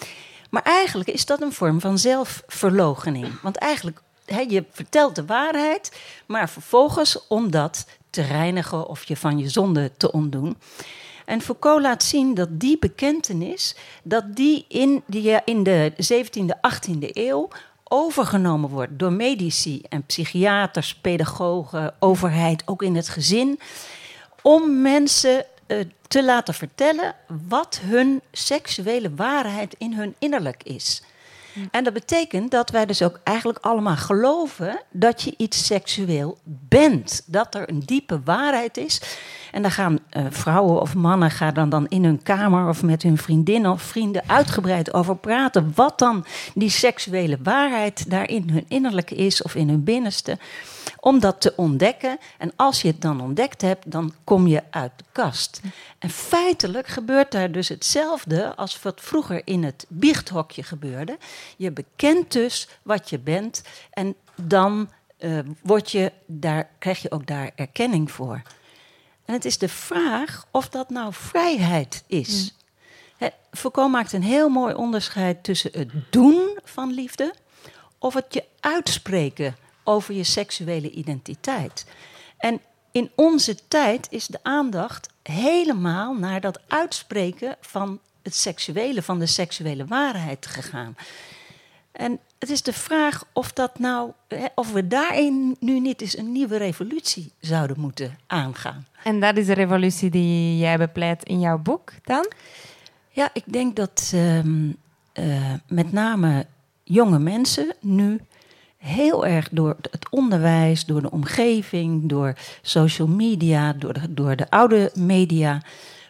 Maar 0.51 0.63
eigenlijk 0.63 1.09
is 1.09 1.27
dat 1.27 1.43
een 1.43 1.53
vorm 1.53 1.81
van 1.81 1.99
zelfverloochening. 1.99 3.41
Want 3.43 3.57
eigenlijk, 3.57 4.01
he, 4.25 4.41
je 4.41 4.65
vertelt 4.71 5.15
de 5.15 5.25
waarheid, 5.25 6.01
maar 6.27 6.51
vervolgens 6.51 7.27
om 7.27 7.51
dat 7.51 7.87
te 8.11 8.23
reinigen 8.23 8.89
of 8.89 9.05
je 9.05 9.17
van 9.17 9.39
je 9.39 9.49
zonde 9.49 9.91
te 9.97 10.13
ontdoen. 10.13 10.57
En 11.25 11.41
Foucault 11.41 11.83
laat 11.83 12.03
zien 12.03 12.35
dat 12.35 12.49
die 12.51 12.79
bekentenis, 12.79 13.77
dat 14.03 14.37
die 14.37 14.65
in, 14.69 15.03
die 15.07 15.41
in 15.45 15.63
de 15.63 15.93
17e, 15.93 16.57
18e 16.71 17.09
eeuw 17.13 17.49
overgenomen 17.85 18.71
wordt 18.71 18.99
door 18.99 19.13
medici 19.13 19.83
en 19.89 20.03
psychiaters, 20.03 20.95
pedagogen, 20.95 21.95
overheid, 21.99 22.63
ook 22.67 22.83
in 22.83 22.97
het 22.97 23.09
gezin, 23.09 23.61
om 24.43 24.81
mensen 24.83 25.45
uh, 25.67 25.85
te 26.09 26.25
laten 26.25 26.55
vertellen 26.55 27.15
wat 27.49 27.81
hun 27.83 28.21
seksuele 28.33 29.15
waarheid 29.15 29.75
in 29.79 29.93
hun 29.93 30.15
innerlijk 30.19 30.63
is. 30.63 31.03
En 31.71 31.85
dat 31.85 31.93
betekent 31.93 32.51
dat 32.51 32.71
wij 32.71 32.87
dus 32.87 33.03
ook 33.03 33.21
eigenlijk 33.25 33.59
allemaal 33.61 33.97
geloven 33.97 34.83
dat 34.91 35.23
je 35.23 35.35
iets 35.37 35.67
seksueel 35.67 36.39
bent. 36.45 37.23
Dat 37.27 37.55
er 37.55 37.69
een 37.69 37.81
diepe 37.81 38.21
waarheid 38.25 38.77
is. 38.77 39.01
En 39.57 39.63
daar 39.63 39.71
gaan 39.71 39.99
uh, 40.11 40.27
vrouwen 40.31 40.81
of 40.81 40.95
mannen 40.95 41.31
gaan 41.31 41.55
dan, 41.55 41.69
dan 41.69 41.87
in 41.89 42.05
hun 42.05 42.23
kamer 42.23 42.69
of 42.69 42.83
met 42.83 43.03
hun 43.03 43.19
vriendinnen 43.19 43.71
of 43.71 43.83
vrienden 43.83 44.23
uitgebreid 44.27 44.95
over 44.95 45.17
praten. 45.17 45.73
Wat 45.75 45.99
dan 45.99 46.25
die 46.55 46.71
seksuele 46.71 47.39
waarheid 47.43 48.11
daar 48.11 48.29
in 48.29 48.51
hun 48.51 48.65
innerlijke 48.69 49.15
is 49.15 49.43
of 49.43 49.55
in 49.55 49.69
hun 49.69 49.85
binnenste 49.85 50.39
om 51.01 51.21
dat 51.21 51.41
te 51.41 51.53
ontdekken. 51.57 52.19
En 52.39 52.53
als 52.57 52.83
je 52.83 52.89
het 52.89 53.01
dan 53.01 53.21
ontdekt 53.21 53.61
hebt, 53.63 53.91
dan 53.91 54.13
kom 54.25 54.47
je 54.47 54.63
uit 54.71 54.93
de 54.97 55.05
kast. 55.13 55.61
En 55.99 56.11
feitelijk 56.11 56.87
gebeurt 56.87 57.33
daar 57.33 57.53
dus 57.53 57.69
hetzelfde 57.69 58.57
als 58.57 58.83
wat 58.83 59.01
vroeger 59.01 59.43
in 59.45 59.65
het 59.65 59.87
biechthokje 59.89 60.63
gebeurde. 60.63 61.19
Je 61.57 61.71
bekent 61.71 62.33
dus 62.33 62.69
wat 62.83 63.11
je 63.11 63.19
bent 63.19 63.63
en 63.91 64.15
dan 64.35 64.89
uh, 65.19 65.39
word 65.63 65.91
je 65.91 66.13
daar, 66.27 66.69
krijg 66.79 67.03
je 67.03 67.11
ook 67.11 67.27
daar 67.27 67.51
erkenning 67.55 68.11
voor. 68.11 68.43
En 69.27 69.35
het 69.35 69.45
is 69.45 69.59
de 69.59 69.69
vraag 69.69 70.47
of 70.51 70.69
dat 70.69 70.91
nou 70.91 71.13
vrijheid 71.13 72.05
is. 72.07 72.55
Mm. 73.19 73.31
Foucault 73.51 73.91
maakt 73.91 74.13
een 74.13 74.23
heel 74.23 74.49
mooi 74.49 74.75
onderscheid 74.75 75.45
tussen 75.45 75.71
het 75.73 75.91
doen 76.11 76.59
van 76.65 76.93
liefde 76.93 77.35
of 77.99 78.15
het 78.15 78.35
je 78.35 78.45
uitspreken 78.61 79.57
over 79.85 80.15
je 80.15 80.25
seksuele 80.25 80.91
identiteit. 80.91 81.87
En 82.39 82.61
in 82.93 83.11
onze 83.15 83.69
tijd 83.69 84.07
is 84.11 84.27
de 84.27 84.39
aandacht 84.43 85.09
helemaal 85.23 86.15
naar 86.15 86.41
dat 86.41 86.61
uitspreken 86.69 87.57
van 87.61 88.01
het 88.23 88.35
seksuele, 88.35 89.03
van 89.03 89.19
de 89.19 89.27
seksuele 89.27 89.87
waarheid 89.87 90.47
gegaan. 90.47 90.97
En 91.93 92.21
het 92.39 92.51
is 92.51 92.63
de 92.63 92.73
vraag 92.73 93.25
of, 93.33 93.53
dat 93.53 93.79
nou, 93.79 94.13
of 94.55 94.73
we 94.73 94.87
daarin 94.87 95.57
nu 95.61 95.81
niet 95.81 96.01
eens 96.01 96.19
een 96.19 96.33
nieuwe 96.33 96.57
revolutie 96.57 97.33
zouden 97.41 97.81
moeten 97.81 98.19
aangaan. 98.27 98.87
En 99.05 99.21
dat 99.21 99.37
is 99.37 99.47
de 99.47 99.53
revolutie 99.53 100.11
die 100.11 100.59
jij 100.59 100.79
bepleit 100.79 101.25
in 101.25 101.41
jouw 101.41 101.59
boek 101.59 101.93
dan? 102.05 102.33
Ja, 103.11 103.31
ik 103.33 103.45
denk 103.47 103.77
dat 103.77 104.11
ehm, 104.15 104.71
eh, 105.13 105.53
met 105.69 105.93
name 105.93 106.47
jonge 106.85 107.19
mensen 107.19 107.75
nu 107.81 108.21
heel 108.77 109.27
erg 109.27 109.49
door 109.51 109.77
het 109.91 110.11
onderwijs, 110.11 110.85
door 110.85 111.03
de 111.03 111.11
omgeving, 111.11 112.09
door 112.09 112.35
social 112.63 113.09
media, 113.09 113.73
door 113.73 113.93
de, 113.93 114.15
door 114.15 114.37
de 114.37 114.51
oude 114.51 114.91
media 114.95 115.63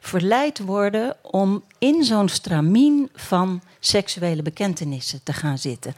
verleid 0.07 0.59
worden 0.59 1.17
om 1.23 1.65
in 1.79 2.05
zo'n 2.05 2.29
stramien 2.29 3.09
van 3.15 3.63
seksuele 3.81 4.43
bekentenissen 4.43 5.21
te 5.23 5.33
gaan 5.33 5.59
zitten. 5.59 5.95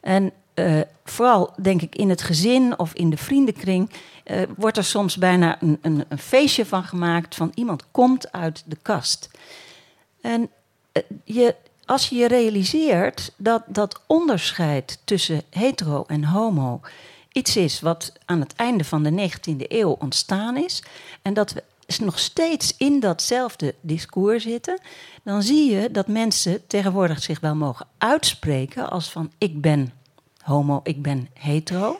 En 0.00 0.32
uh, 0.54 0.80
vooral 1.04 1.54
denk 1.62 1.82
ik 1.82 1.94
in 1.94 2.08
het 2.08 2.22
gezin 2.22 2.78
of 2.78 2.94
in 2.94 3.10
de 3.10 3.16
vriendenkring 3.16 3.90
uh, 3.90 4.42
wordt 4.56 4.76
er 4.76 4.84
soms 4.84 5.16
bijna 5.16 5.62
een, 5.62 5.78
een, 5.82 6.04
een, 6.08 6.18
feestje 6.18 6.66
van 6.66 6.84
gemaakt 6.84 7.34
van 7.34 7.52
iemand 7.54 7.84
komt 7.90 8.32
uit 8.32 8.62
de 8.66 8.76
kast. 8.82 9.30
En 10.20 10.50
uh, 10.92 11.02
je, 11.24 11.54
als 11.84 12.08
je 12.08 12.16
je 12.16 12.28
realiseert 12.28 13.32
dat 13.36 13.62
dat 13.66 14.00
onderscheid 14.06 14.98
tussen 15.04 15.42
hetero 15.50 16.04
en 16.06 16.24
homo 16.24 16.80
iets 17.32 17.56
is 17.56 17.80
wat 17.80 18.12
aan 18.24 18.40
het 18.40 18.54
einde 18.54 18.84
van 18.84 19.02
de 19.02 19.30
19e 19.30 19.66
eeuw 19.68 19.96
ontstaan 19.98 20.56
is 20.56 20.82
en 21.22 21.34
dat 21.34 21.52
we 21.52 21.62
nog 21.98 22.18
steeds 22.18 22.74
in 22.76 23.00
datzelfde 23.00 23.74
discours 23.80 24.42
zitten, 24.42 24.80
dan 25.24 25.42
zie 25.42 25.70
je 25.70 25.90
dat 25.90 26.08
mensen 26.08 26.66
tegenwoordig 26.66 27.22
zich 27.22 27.40
wel 27.40 27.54
mogen 27.54 27.86
uitspreken 27.98 28.90
als 28.90 29.10
van 29.10 29.32
ik 29.38 29.60
ben 29.60 29.92
homo, 30.42 30.80
ik 30.82 31.02
ben 31.02 31.28
hetero. 31.34 31.98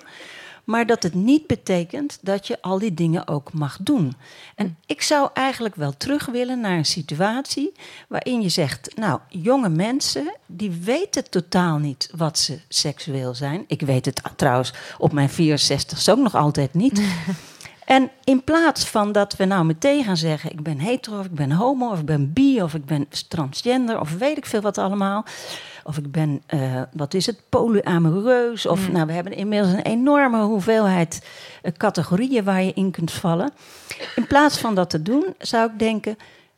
Maar 0.65 0.87
dat 0.87 1.03
het 1.03 1.15
niet 1.15 1.47
betekent 1.47 2.19
dat 2.23 2.47
je 2.47 2.63
al 2.63 2.79
die 2.79 2.95
dingen 2.95 3.29
ook 3.29 3.53
mag 3.53 3.79
doen. 3.81 4.15
En 4.55 4.77
ik 4.87 5.03
zou 5.03 5.31
eigenlijk 5.35 5.75
wel 5.75 5.97
terug 5.97 6.27
willen 6.27 6.61
naar 6.61 6.77
een 6.77 6.85
situatie 6.85 7.73
waarin 8.09 8.43
je 8.43 8.49
zegt: 8.49 8.97
Nou, 8.97 9.21
jonge 9.29 9.69
mensen 9.69 10.37
die 10.47 10.71
weten 10.71 11.31
totaal 11.31 11.79
niet 11.79 12.11
wat 12.17 12.39
ze 12.39 12.61
seksueel 12.69 13.35
zijn. 13.35 13.65
Ik 13.67 13.81
weet 13.81 14.05
het 14.05 14.23
trouwens 14.37 14.73
op 14.99 15.13
mijn 15.13 15.31
64 15.31 16.09
ook 16.09 16.19
nog 16.19 16.35
altijd 16.35 16.75
niet. 16.75 17.03
En 17.91 18.11
in 18.25 18.45
plaats 18.45 18.85
van 18.85 19.13
dat 19.13 19.37
we 19.37 19.45
nou 19.45 19.65
meteen 19.65 20.05
gaan 20.05 20.17
zeggen: 20.17 20.53
ik 20.53 20.63
ben 20.63 20.79
hetero, 20.79 21.19
of 21.19 21.25
ik 21.25 21.35
ben 21.35 21.53
homo, 21.53 21.91
of 21.91 21.99
ik 21.99 22.05
ben 22.05 22.33
bi, 22.33 22.63
of 22.63 22.75
ik 22.75 22.85
ben 22.85 23.09
transgender, 23.29 24.01
of 24.01 24.13
weet 24.13 24.37
ik 24.37 24.47
veel 24.47 24.61
wat 24.61 24.79
allemaal. 24.79 25.25
Of 25.85 25.97
ik 25.97 26.13
ben, 26.13 26.43
uh, 26.55 26.83
wat 26.93 27.15
is 27.15 27.27
het, 27.27 27.41
polyamoreus. 27.49 28.67
Of 28.67 28.87
mm. 28.87 28.93
nou, 28.93 29.07
we 29.07 29.13
hebben 29.13 29.33
inmiddels 29.33 29.73
een 29.73 29.83
enorme 29.83 30.43
hoeveelheid 30.43 31.27
uh, 31.63 31.73
categorieën 31.73 32.45
waar 32.45 32.63
je 32.63 32.73
in 32.73 32.91
kunt 32.91 33.13
vallen. 33.13 33.53
In 34.17 34.27
plaats 34.27 34.59
van 34.59 34.75
dat 34.75 34.91
te 34.91 35.03
doen, 35.03 35.35
zou 35.39 35.71
ik 35.71 35.79
denken: 35.79 36.17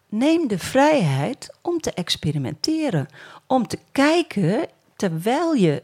neem 0.09 0.49
de 0.49 0.59
vrijheid 0.59 1.55
om 1.63 1.81
te 1.81 1.93
experimenteren. 1.93 3.09
Om 3.47 3.67
te 3.67 3.79
kijken 3.93 4.67
terwijl 4.97 5.55
je 5.55 5.83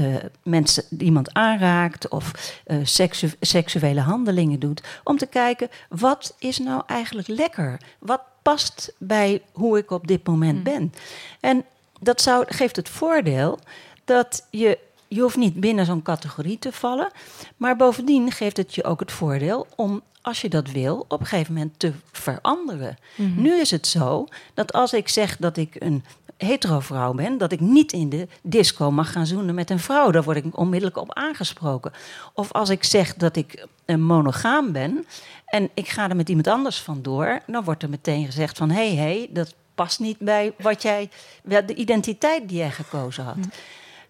uh, 0.00 0.16
mensen, 0.42 0.84
iemand 0.98 1.32
aanraakt 1.32 2.08
of 2.08 2.60
uh, 2.66 2.78
seksu 2.82 3.30
seksuele 3.40 4.00
handelingen 4.00 4.60
doet. 4.60 4.82
Om 5.04 5.16
te 5.16 5.26
kijken, 5.26 5.68
wat 5.88 6.34
is 6.38 6.58
nou 6.58 6.82
eigenlijk 6.86 7.28
lekker? 7.28 7.80
Wat 7.98 8.22
past 8.42 8.92
bij 8.98 9.42
hoe 9.52 9.78
ik 9.78 9.90
op 9.90 10.06
dit 10.06 10.26
moment 10.26 10.56
mm. 10.56 10.62
ben? 10.62 10.94
En 11.40 11.64
dat 12.00 12.20
zou, 12.20 12.44
geeft 12.48 12.76
het 12.76 12.88
voordeel 12.88 13.58
dat 14.04 14.46
je 14.50 14.78
je 15.10 15.20
hoeft 15.20 15.36
niet 15.36 15.60
binnen 15.60 15.86
zo'n 15.86 16.02
categorie 16.02 16.58
te 16.58 16.72
vallen. 16.72 17.10
Maar 17.56 17.76
bovendien 17.76 18.30
geeft 18.30 18.56
het 18.56 18.74
je 18.74 18.84
ook 18.84 19.00
het 19.00 19.12
voordeel 19.12 19.66
om, 19.76 20.02
als 20.22 20.40
je 20.40 20.48
dat 20.48 20.70
wil, 20.70 21.04
op 21.08 21.20
een 21.20 21.26
gegeven 21.26 21.54
moment 21.54 21.78
te 21.78 21.92
veranderen. 22.12 22.98
Mhm. 23.14 23.42
Nu 23.42 23.60
is 23.60 23.70
het 23.70 23.86
zo 23.86 24.26
dat 24.54 24.72
als 24.72 24.92
ik 24.92 25.08
zeg 25.08 25.36
dat 25.36 25.56
ik 25.56 25.76
een 25.78 26.04
hetero 26.46 26.80
vrouw 26.80 27.12
ben, 27.12 27.38
dat 27.38 27.52
ik 27.52 27.60
niet 27.60 27.92
in 27.92 28.08
de 28.08 28.28
disco 28.42 28.90
mag 28.90 29.12
gaan 29.12 29.26
zoenen 29.26 29.54
met 29.54 29.70
een 29.70 29.78
vrouw. 29.78 30.10
Daar 30.10 30.22
word 30.22 30.36
ik 30.36 30.58
onmiddellijk 30.58 30.98
op 30.98 31.14
aangesproken. 31.14 31.92
Of 32.34 32.52
als 32.52 32.68
ik 32.68 32.84
zeg 32.84 33.14
dat 33.14 33.36
ik 33.36 33.66
een 33.84 34.02
monogaam 34.02 34.72
ben 34.72 35.06
en 35.46 35.70
ik 35.74 35.88
ga 35.88 36.08
er 36.08 36.16
met 36.16 36.28
iemand 36.28 36.46
anders 36.46 36.80
vandoor, 36.80 37.40
dan 37.46 37.64
wordt 37.64 37.82
er 37.82 37.88
meteen 37.88 38.24
gezegd 38.24 38.58
van 38.58 38.70
hé, 38.70 38.94
hey, 38.94 39.06
hey, 39.06 39.28
dat 39.32 39.54
past 39.74 40.00
niet 40.00 40.18
bij 40.18 40.52
wat 40.58 40.82
jij, 40.82 41.10
de 41.42 41.74
identiteit 41.74 42.48
die 42.48 42.58
jij 42.58 42.70
gekozen 42.70 43.24
had. 43.24 43.36
Mm. 43.36 43.50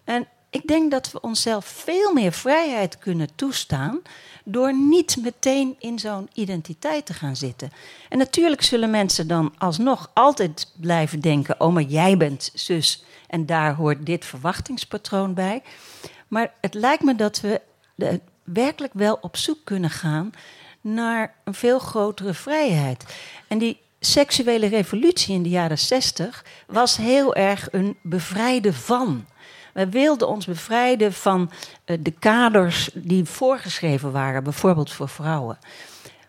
En 0.03 0.27
ik 0.49 0.67
denk 0.67 0.91
dat 0.91 1.11
we 1.11 1.21
onszelf 1.21 1.65
veel 1.65 2.13
meer 2.13 2.31
vrijheid 2.31 2.97
kunnen 2.97 3.35
toestaan 3.35 4.01
door 4.43 4.75
niet 4.75 5.17
meteen 5.21 5.75
in 5.79 5.99
zo'n 5.99 6.29
identiteit 6.33 7.05
te 7.05 7.13
gaan 7.13 7.35
zitten. 7.35 7.71
En 8.09 8.17
natuurlijk 8.17 8.61
zullen 8.61 8.89
mensen 8.89 9.27
dan 9.27 9.53
alsnog 9.57 10.11
altijd 10.13 10.73
blijven 10.79 11.19
denken: 11.19 11.59
oh, 11.59 11.73
maar 11.73 11.83
jij 11.83 12.17
bent 12.17 12.51
zus 12.53 13.03
en 13.27 13.45
daar 13.45 13.75
hoort 13.75 14.05
dit 14.05 14.25
verwachtingspatroon 14.25 15.33
bij. 15.33 15.61
Maar 16.27 16.53
het 16.61 16.73
lijkt 16.73 17.03
me 17.03 17.15
dat 17.15 17.41
we 17.41 17.61
werkelijk 18.43 18.93
wel 18.93 19.17
op 19.21 19.37
zoek 19.37 19.57
kunnen 19.63 19.89
gaan 19.89 20.31
naar 20.81 21.35
een 21.43 21.53
veel 21.53 21.79
grotere 21.79 22.33
vrijheid. 22.33 23.05
En 23.47 23.57
die 23.57 23.79
seksuele 23.99 24.67
revolutie 24.67 25.35
in 25.35 25.43
de 25.43 25.49
jaren 25.49 25.77
60 25.77 26.45
was 26.67 26.97
heel 26.97 27.35
erg 27.35 27.67
een 27.71 27.97
bevrijden 28.01 28.73
van. 28.73 29.25
We 29.73 29.89
wilden 29.89 30.27
ons 30.27 30.45
bevrijden 30.45 31.13
van 31.13 31.51
uh, 31.85 31.97
de 32.01 32.11
kaders 32.11 32.89
die 32.93 33.25
voorgeschreven 33.25 34.11
waren, 34.11 34.43
bijvoorbeeld 34.43 34.91
voor 34.91 35.09
vrouwen. 35.09 35.57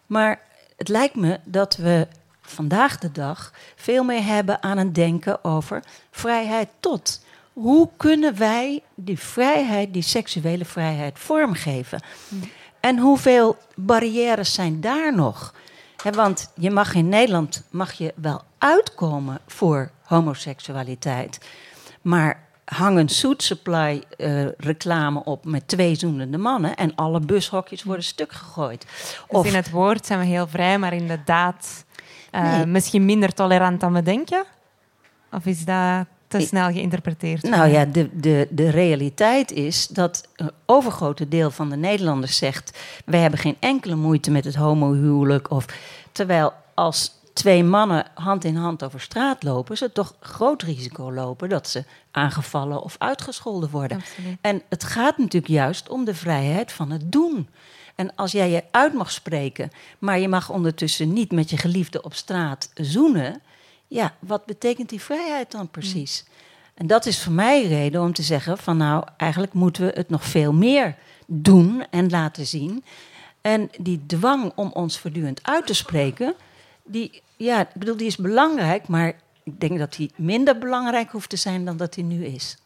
Maar 0.06 0.40
het 0.76 0.88
lijkt 0.88 1.16
me 1.16 1.40
dat 1.44 1.76
we 1.76 2.06
vandaag 2.40 2.98
de 2.98 3.12
dag 3.12 3.52
veel 3.76 4.04
meer 4.04 4.24
hebben 4.24 4.62
aan 4.62 4.78
het 4.78 4.94
denken 4.94 5.44
over 5.44 5.82
vrijheid 6.10 6.68
tot. 6.80 7.24
hoe 7.52 7.88
kunnen 7.96 8.38
wij 8.38 8.82
die 8.94 9.18
vrijheid, 9.18 9.92
die 9.92 10.02
seksuele 10.02 10.64
vrijheid, 10.64 11.18
vormgeven? 11.18 12.02
En 12.80 12.98
hoeveel 12.98 13.56
barrières 13.74 14.54
zijn 14.54 14.80
daar 14.80 15.14
nog? 15.14 15.54
want 16.10 16.50
je 16.54 16.70
mag 16.70 16.94
in 16.94 17.08
Nederland 17.08 17.62
mag 17.70 17.92
je 17.92 18.12
wel 18.16 18.42
uitkomen 18.58 19.38
voor 19.46 19.90
homoseksualiteit. 20.02 21.38
Maar 22.00 22.44
hang 22.72 22.98
een 22.98 23.08
Suit 23.08 23.42
Supply 23.42 24.02
uh, 24.18 24.46
reclame 24.56 25.24
op 25.24 25.44
met 25.44 25.68
twee 25.68 25.94
zoenende 25.94 26.38
mannen 26.38 26.76
en 26.76 26.94
alle 26.94 27.20
bushokjes 27.20 27.82
worden 27.82 28.04
stuk 28.04 28.32
gegooid. 28.32 28.86
Dus 29.30 29.44
in 29.44 29.54
het 29.54 29.70
woord 29.70 30.06
zijn 30.06 30.18
we 30.18 30.24
heel 30.24 30.46
vrij, 30.46 30.78
maar 30.78 30.92
in 30.92 31.06
de 31.06 31.18
daad 31.24 31.84
uh, 32.32 32.64
misschien 32.64 33.04
minder 33.04 33.34
tolerant 33.34 33.80
dan 33.80 33.92
we 33.92 34.02
denken? 34.02 34.44
Of 35.32 35.46
is 35.46 35.64
dat 35.64 36.06
te 36.28 36.40
snel 36.40 36.72
geïnterpreteerd? 36.72 37.42
Nou 37.42 37.68
ja, 37.68 37.84
de, 37.84 38.08
de, 38.12 38.48
de 38.50 38.70
realiteit 38.70 39.52
is 39.52 39.86
dat 39.86 40.28
een 40.36 40.50
overgrote 40.66 41.28
deel 41.28 41.50
van 41.50 41.70
de 41.70 41.76
Nederlanders 41.76 42.36
zegt: 42.36 42.78
wij 43.04 43.20
hebben 43.20 43.38
geen 43.38 43.56
enkele 43.60 43.94
moeite 43.94 44.30
met 44.30 44.44
het 44.44 44.54
homohuwelijk. 44.54 45.50
Of 45.50 45.66
terwijl 46.12 46.52
als 46.74 47.20
twee 47.32 47.64
mannen 47.64 48.06
hand 48.14 48.44
in 48.44 48.56
hand 48.56 48.84
over 48.84 49.00
straat 49.00 49.42
lopen, 49.42 49.76
ze 49.76 49.92
toch 49.92 50.14
groot 50.20 50.62
risico 50.62 51.12
lopen 51.12 51.48
dat 51.48 51.68
ze 51.68 51.84
aangevallen 52.10 52.82
of 52.82 52.94
uitgescholden 52.98 53.70
worden. 53.70 53.98
Absoluut. 53.98 54.38
En 54.40 54.62
het 54.68 54.84
gaat 54.84 55.18
natuurlijk 55.18 55.52
juist 55.52 55.88
om 55.88 56.04
de 56.04 56.14
vrijheid 56.14 56.72
van 56.72 56.90
het 56.90 57.12
doen. 57.12 57.48
En 57.94 58.14
als 58.14 58.32
jij 58.32 58.50
je 58.50 58.64
uit 58.70 58.92
mag 58.92 59.10
spreken, 59.10 59.70
maar 59.98 60.18
je 60.18 60.28
mag 60.28 60.50
ondertussen 60.50 61.12
niet 61.12 61.32
met 61.32 61.50
je 61.50 61.56
geliefde 61.56 62.02
op 62.02 62.14
straat 62.14 62.70
zoenen, 62.74 63.42
ja, 63.88 64.14
wat 64.18 64.46
betekent 64.46 64.88
die 64.88 65.00
vrijheid 65.00 65.50
dan 65.50 65.68
precies? 65.68 66.24
Mm. 66.26 66.32
En 66.74 66.86
dat 66.86 67.06
is 67.06 67.22
voor 67.22 67.32
mij 67.32 67.66
reden 67.66 68.00
om 68.00 68.12
te 68.12 68.22
zeggen 68.22 68.58
van 68.58 68.76
nou, 68.76 69.04
eigenlijk 69.16 69.52
moeten 69.52 69.86
we 69.86 69.92
het 69.94 70.08
nog 70.08 70.24
veel 70.24 70.52
meer 70.52 70.96
doen 71.26 71.84
en 71.90 72.10
laten 72.10 72.46
zien. 72.46 72.84
En 73.40 73.70
die 73.78 74.06
dwang 74.06 74.52
om 74.54 74.70
ons 74.72 74.98
voortdurend 74.98 75.42
uit 75.42 75.66
te 75.66 75.74
spreken, 75.74 76.34
die, 76.84 77.22
ja, 77.36 77.60
ik 77.60 77.74
bedoel, 77.74 77.96
die 77.96 78.06
is 78.06 78.16
belangrijk, 78.16 78.88
maar 78.88 79.12
ik 79.42 79.60
denk 79.60 79.78
dat 79.78 79.94
die 79.94 80.10
minder 80.16 80.58
belangrijk 80.58 81.10
hoeft 81.10 81.30
te 81.30 81.36
zijn 81.36 81.64
dan 81.64 81.76
dat 81.76 81.94
die 81.94 82.04
nu 82.04 82.24
is. 82.24 82.56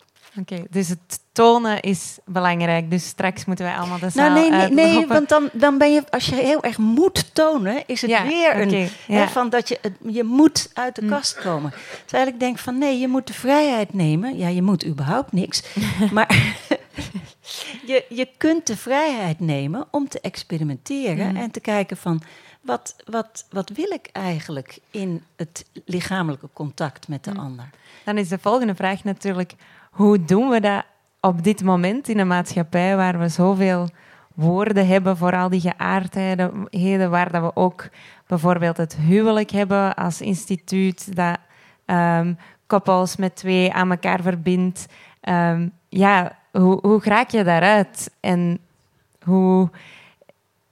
Oké, 0.41 0.65
dus 0.71 0.89
het 0.89 1.21
tonen 1.33 1.81
is 1.81 2.19
belangrijk. 2.25 2.91
Dus 2.91 3.07
straks 3.07 3.45
moeten 3.45 3.65
wij 3.65 3.77
allemaal 3.77 3.99
de 3.99 4.11
zaal 4.11 4.31
Nou 4.31 4.51
nee, 4.51 4.61
nee, 4.61 4.71
nee 4.71 5.07
want 5.07 5.29
dan, 5.29 5.49
dan 5.53 5.79
ben 5.79 5.93
je, 5.93 6.03
als 6.11 6.27
je 6.27 6.35
heel 6.35 6.63
erg 6.63 6.79
moet 6.79 7.35
tonen, 7.35 7.83
is 7.87 8.03
het 8.03 8.23
weer 8.23 8.61
een, 8.61 8.89
hè, 9.07 9.27
van 9.27 9.51
dat 9.51 9.69
je, 9.69 9.79
je 10.07 10.25
moet 10.25 10.71
uit 10.75 10.95
de 10.95 11.03
hm. 11.03 11.09
kast 11.09 11.35
komen. 11.35 11.73
Terwijl 12.05 12.29
ik 12.29 12.41
denk 12.41 12.59
van 12.59 12.79
nee, 12.79 12.99
je 12.99 13.09
moet 13.09 13.27
de 13.27 13.35
vrijheid 13.35 13.95
nemen. 13.95 14.37
Ja, 14.39 14.49
je 14.49 14.63
moet 14.63 14.87
überhaupt 14.87 15.33
niks. 15.33 15.63
maar 16.13 16.55
je, 17.87 18.05
je 18.09 18.29
kunt 18.37 18.67
de 18.67 18.77
vrijheid 18.77 19.41
nemen 19.41 19.87
om 19.91 20.09
te 20.09 20.21
experimenteren 20.21 21.31
hm. 21.31 21.37
en 21.37 21.51
te 21.51 21.61
kijken 21.61 21.97
van 21.97 22.23
wat, 22.67 22.97
wat, 23.05 23.47
wat 23.51 23.71
wil 23.71 23.91
ik 23.91 24.09
eigenlijk 24.13 24.79
in 24.91 25.25
het 25.37 25.67
lichamelijke 25.85 26.49
contact 26.53 27.09
met 27.09 27.25
de 27.25 27.31
hm. 27.31 27.39
ander? 27.39 27.71
Dan 28.05 28.19
is 28.19 28.29
de 28.29 28.39
volgende 28.39 28.75
vraag 28.75 29.05
natuurlijk, 29.05 29.55
hoe 29.91 30.25
doen 30.25 30.49
we 30.49 30.61
dat 30.61 30.85
op 31.21 31.43
dit 31.43 31.63
moment 31.63 32.09
in 32.09 32.19
een 32.19 32.27
maatschappij 32.27 32.97
waar 32.97 33.19
we 33.19 33.29
zoveel 33.29 33.89
woorden 34.35 34.87
hebben 34.87 35.17
voor 35.17 35.37
al 35.37 35.49
die 35.49 35.61
geaardheden, 35.61 37.11
waar 37.11 37.33
dat 37.33 37.43
we 37.43 37.57
ook 37.57 37.89
bijvoorbeeld 38.27 38.77
het 38.77 38.97
huwelijk 38.97 39.51
hebben 39.51 39.95
als 39.95 40.21
instituut 40.21 41.17
dat 41.17 41.39
um, 41.87 42.39
koppels 42.67 43.17
met 43.17 43.37
twee 43.37 43.73
aan 43.73 43.91
elkaar 43.91 44.23
verbindt. 44.23 44.87
Um, 45.23 45.73
ja, 45.89 46.39
hoe, 46.53 46.79
hoe 46.81 47.01
raak 47.05 47.31
je 47.31 47.45
daaruit? 47.45 48.11
En 48.21 48.59
hoe 49.23 49.71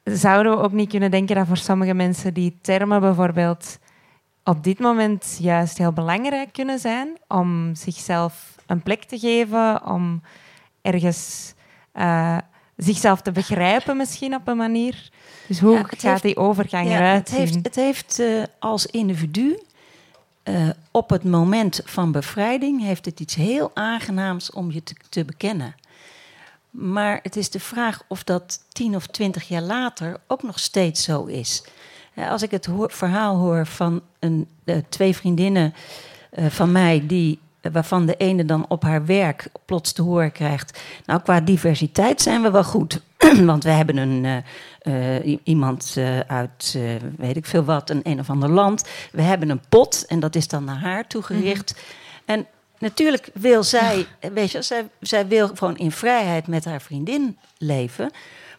zouden 0.04 0.56
we 0.56 0.62
ook 0.62 0.72
niet 0.72 0.88
kunnen 0.88 1.10
denken 1.10 1.36
dat 1.36 1.46
voor 1.46 1.56
sommige 1.56 1.94
mensen 1.94 2.34
die 2.34 2.58
termen 2.62 3.00
bijvoorbeeld 3.00 3.78
op 4.44 4.64
dit 4.64 4.78
moment 4.78 5.36
juist 5.40 5.78
heel 5.78 5.92
belangrijk 5.92 6.52
kunnen 6.52 6.78
zijn 6.78 7.16
om 7.28 7.74
zichzelf 7.74 8.54
een 8.66 8.82
plek 8.82 9.04
te 9.04 9.18
geven, 9.18 9.86
om 9.86 10.22
ergens 10.82 11.54
uh, 11.94 12.38
zichzelf 12.76 13.20
te 13.20 13.32
begrijpen 13.32 13.96
misschien 13.96 14.34
op 14.34 14.48
een 14.48 14.56
manier. 14.56 15.10
Dus 15.46 15.60
hoe 15.60 15.84
gaat 15.84 16.02
heeft, 16.02 16.22
die 16.22 16.36
overgang 16.36 16.88
ja, 16.88 16.96
eruit 16.96 17.28
het 17.28 17.38
heeft, 17.38 17.54
het 17.54 17.74
heeft 17.74 18.20
uh, 18.20 18.42
als 18.58 18.86
individu 18.86 19.58
uh, 20.44 20.68
op 20.90 21.10
het 21.10 21.24
moment 21.24 21.80
van 21.84 22.12
bevrijding 22.12 22.82
heeft 22.82 23.04
het 23.04 23.20
iets 23.20 23.34
heel 23.34 23.70
aangenaams 23.74 24.50
om 24.50 24.70
je 24.70 24.82
te, 24.82 24.94
te 25.08 25.24
bekennen. 25.24 25.74
Maar 26.76 27.20
het 27.22 27.36
is 27.36 27.50
de 27.50 27.60
vraag 27.60 28.02
of 28.08 28.24
dat 28.24 28.64
tien 28.68 28.96
of 28.96 29.06
twintig 29.06 29.48
jaar 29.48 29.62
later 29.62 30.20
ook 30.26 30.42
nog 30.42 30.58
steeds 30.58 31.04
zo 31.04 31.24
is. 31.24 31.64
Als 32.16 32.42
ik 32.42 32.50
het 32.50 32.68
verhaal 32.86 33.36
hoor 33.36 33.66
van 33.66 34.02
een, 34.18 34.48
twee 34.88 35.16
vriendinnen 35.16 35.74
van 36.48 36.72
mij 36.72 37.04
die 37.06 37.38
waarvan 37.72 38.06
de 38.06 38.16
ene 38.16 38.44
dan 38.44 38.64
op 38.68 38.82
haar 38.82 39.06
werk 39.06 39.48
plots 39.64 39.92
te 39.92 40.02
horen 40.02 40.32
krijgt. 40.32 40.80
Nou, 41.06 41.22
qua 41.22 41.40
diversiteit 41.40 42.22
zijn 42.22 42.42
we 42.42 42.50
wel 42.50 42.64
goed. 42.64 43.00
Want 43.44 43.64
we 43.64 43.70
hebben 43.70 43.96
een, 43.96 44.42
uh, 44.82 45.38
iemand 45.44 45.96
uit, 46.26 46.74
uh, 46.76 46.90
weet 47.16 47.36
ik 47.36 47.46
veel 47.46 47.64
wat, 47.64 47.90
een 47.90 48.00
een 48.02 48.18
of 48.18 48.30
ander 48.30 48.50
land. 48.50 48.88
We 49.12 49.22
hebben 49.22 49.50
een 49.50 49.62
pot 49.68 50.06
en 50.06 50.20
dat 50.20 50.34
is 50.34 50.48
dan 50.48 50.64
naar 50.64 50.80
haar 50.80 51.06
toegericht. 51.06 51.74
Mm 51.74 52.02
En 52.24 52.46
natuurlijk 52.84 53.30
wil 53.34 53.62
zij, 53.62 54.06
weet 54.32 54.50
je, 54.50 54.62
zij, 54.62 54.88
zij 55.00 55.26
wil 55.26 55.48
gewoon 55.48 55.76
in 55.76 55.92
vrijheid 55.92 56.46
met 56.46 56.64
haar 56.64 56.80
vriendin 56.80 57.38
leven. 57.58 58.10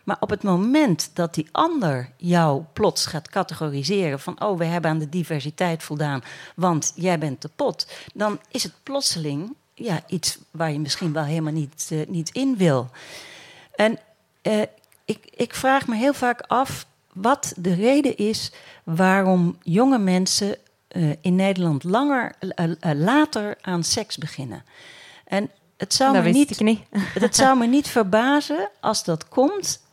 Maar 0.03 0.17
op 0.19 0.29
het 0.29 0.43
moment 0.43 1.09
dat 1.13 1.33
die 1.33 1.47
ander 1.51 2.09
jou 2.17 2.63
plots 2.73 3.05
gaat 3.05 3.29
categoriseren 3.29 4.19
van 4.19 4.41
oh, 4.41 4.57
we 4.57 4.65
hebben 4.65 4.91
aan 4.91 4.99
de 4.99 5.09
diversiteit 5.09 5.83
voldaan, 5.83 6.23
want 6.55 6.91
jij 6.95 7.19
bent 7.19 7.41
de 7.41 7.49
pot, 7.55 7.87
dan 8.13 8.39
is 8.51 8.63
het 8.63 8.73
plotseling 8.83 9.55
ja, 9.73 10.03
iets 10.07 10.37
waar 10.51 10.71
je 10.71 10.79
misschien 10.79 11.13
wel 11.13 11.23
helemaal 11.23 11.53
niet, 11.53 11.89
uh, 11.91 12.07
niet 12.07 12.29
in 12.29 12.57
wil. 12.57 12.89
En 13.75 13.99
uh, 14.43 14.61
ik, 15.05 15.27
ik 15.35 15.55
vraag 15.55 15.87
me 15.87 15.95
heel 15.95 16.13
vaak 16.13 16.41
af 16.41 16.85
wat 17.13 17.53
de 17.57 17.73
reden 17.73 18.17
is 18.17 18.51
waarom 18.83 19.57
jonge 19.61 19.97
mensen 19.97 20.57
uh, 20.95 21.11
in 21.21 21.35
Nederland 21.35 21.83
langer, 21.83 22.35
later 22.81 23.57
aan 23.61 23.83
seks 23.83 24.17
beginnen. 24.17 24.63
En 25.25 25.49
het 25.77 25.93
zou, 25.93 26.13
dat 26.13 26.23
me 26.23 26.29
niet, 26.29 26.59
niet. 26.59 26.81
het 27.25 27.35
zou 27.35 27.57
me 27.57 27.65
niet 27.65 27.87
verbazen 27.87 28.69
als 28.79 29.03
dat 29.03 29.27
komt 29.27 29.83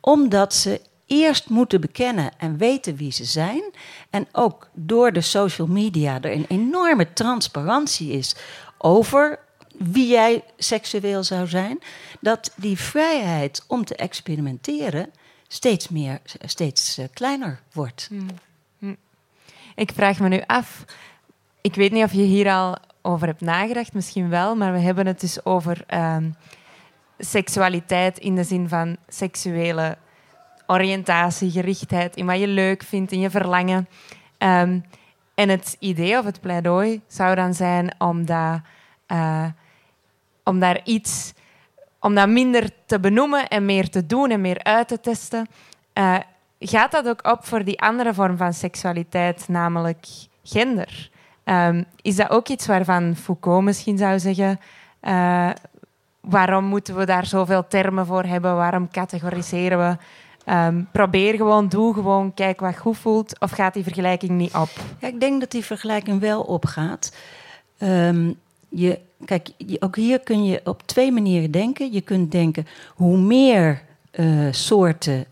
omdat 0.00 0.54
ze 0.54 0.80
eerst 1.06 1.48
moeten 1.48 1.80
bekennen 1.80 2.30
en 2.38 2.56
weten 2.56 2.96
wie 2.96 3.12
ze 3.12 3.24
zijn. 3.24 3.62
En 4.10 4.26
ook 4.32 4.68
door 4.72 5.12
de 5.12 5.20
social 5.20 5.66
media 5.66 6.20
er 6.20 6.32
een 6.32 6.46
enorme 6.48 7.12
transparantie 7.12 8.12
is 8.12 8.34
over 8.78 9.38
wie 9.76 10.06
jij 10.06 10.44
seksueel 10.56 11.24
zou 11.24 11.46
zijn. 11.46 11.78
Dat 12.20 12.52
die 12.56 12.78
vrijheid 12.78 13.64
om 13.66 13.84
te 13.84 13.96
experimenteren 13.96 15.10
steeds, 15.48 15.88
meer, 15.88 16.20
steeds 16.44 16.98
eh, 16.98 17.04
kleiner 17.12 17.60
wordt. 17.72 18.06
Hmm. 18.08 18.26
Ik 19.78 19.92
vraag 19.94 20.18
me 20.18 20.28
nu 20.28 20.42
af. 20.46 20.84
Ik 21.60 21.74
weet 21.74 21.92
niet 21.92 22.04
of 22.04 22.12
je 22.12 22.22
hier 22.22 22.50
al 22.50 22.76
over 23.02 23.26
hebt 23.26 23.40
nagedacht, 23.40 23.92
misschien 23.92 24.28
wel, 24.28 24.56
maar 24.56 24.72
we 24.72 24.78
hebben 24.78 25.06
het 25.06 25.20
dus 25.20 25.44
over 25.44 25.84
ehm, 25.86 26.30
seksualiteit 27.18 28.18
in 28.18 28.34
de 28.34 28.44
zin 28.44 28.68
van 28.68 28.96
seksuele 29.08 29.96
oriëntatie, 30.66 31.50
gerichtheid, 31.50 32.16
in 32.16 32.26
wat 32.26 32.38
je 32.38 32.46
leuk 32.46 32.82
vindt, 32.82 33.12
in 33.12 33.20
je 33.20 33.30
verlangen. 33.30 33.88
Ehm, 34.38 34.80
en 35.34 35.48
het 35.48 35.76
idee 35.78 36.18
of 36.18 36.24
het 36.24 36.40
pleidooi 36.40 37.00
zou 37.06 37.34
dan 37.34 37.54
zijn 37.54 37.94
om, 37.98 38.26
dat, 38.26 38.60
uh, 39.08 39.46
om 40.44 40.58
daar 40.58 40.80
iets, 40.84 41.32
om 42.00 42.14
dat 42.14 42.28
minder 42.28 42.70
te 42.86 43.00
benoemen 43.00 43.48
en 43.48 43.64
meer 43.64 43.88
te 43.88 44.06
doen 44.06 44.30
en 44.30 44.40
meer 44.40 44.62
uit 44.62 44.88
te 44.88 45.00
testen. 45.00 45.46
Uh, 45.94 46.18
gaat 46.58 46.92
dat 46.92 47.08
ook 47.08 47.26
op 47.26 47.44
voor 47.44 47.64
die 47.64 47.80
andere 47.80 48.14
vorm 48.14 48.36
van 48.36 48.52
seksualiteit, 48.52 49.48
namelijk 49.48 50.06
gender? 50.42 51.10
Um, 51.44 51.84
is 52.02 52.16
dat 52.16 52.30
ook 52.30 52.48
iets 52.48 52.66
waarvan 52.66 53.16
Foucault 53.16 53.64
misschien 53.64 53.98
zou 53.98 54.18
zeggen? 54.18 54.60
Uh, 55.02 55.50
waarom 56.20 56.64
moeten 56.64 56.96
we 56.96 57.06
daar 57.06 57.26
zoveel 57.26 57.66
termen 57.68 58.06
voor 58.06 58.22
hebben? 58.24 58.56
Waarom 58.56 58.90
categoriseren 58.90 59.78
we? 59.78 59.96
Um, 60.52 60.88
probeer 60.92 61.34
gewoon, 61.34 61.68
doe 61.68 61.94
gewoon, 61.94 62.34
kijk 62.34 62.60
wat 62.60 62.78
goed 62.78 62.98
voelt. 62.98 63.40
Of 63.40 63.50
gaat 63.50 63.74
die 63.74 63.82
vergelijking 63.82 64.30
niet 64.30 64.54
op? 64.54 64.68
Ik 64.98 65.20
denk 65.20 65.40
dat 65.40 65.50
die 65.50 65.64
vergelijking 65.64 66.20
wel 66.20 66.42
opgaat. 66.42 67.16
Um, 67.78 68.34
je, 68.68 68.98
kijk, 69.24 69.48
ook 69.78 69.96
hier 69.96 70.20
kun 70.20 70.44
je 70.44 70.60
op 70.64 70.82
twee 70.86 71.12
manieren 71.12 71.50
denken. 71.50 71.92
Je 71.92 72.00
kunt 72.00 72.32
denken, 72.32 72.66
hoe 72.94 73.18
meer 73.18 73.82
uh, 74.12 74.48
soorten 74.50 75.24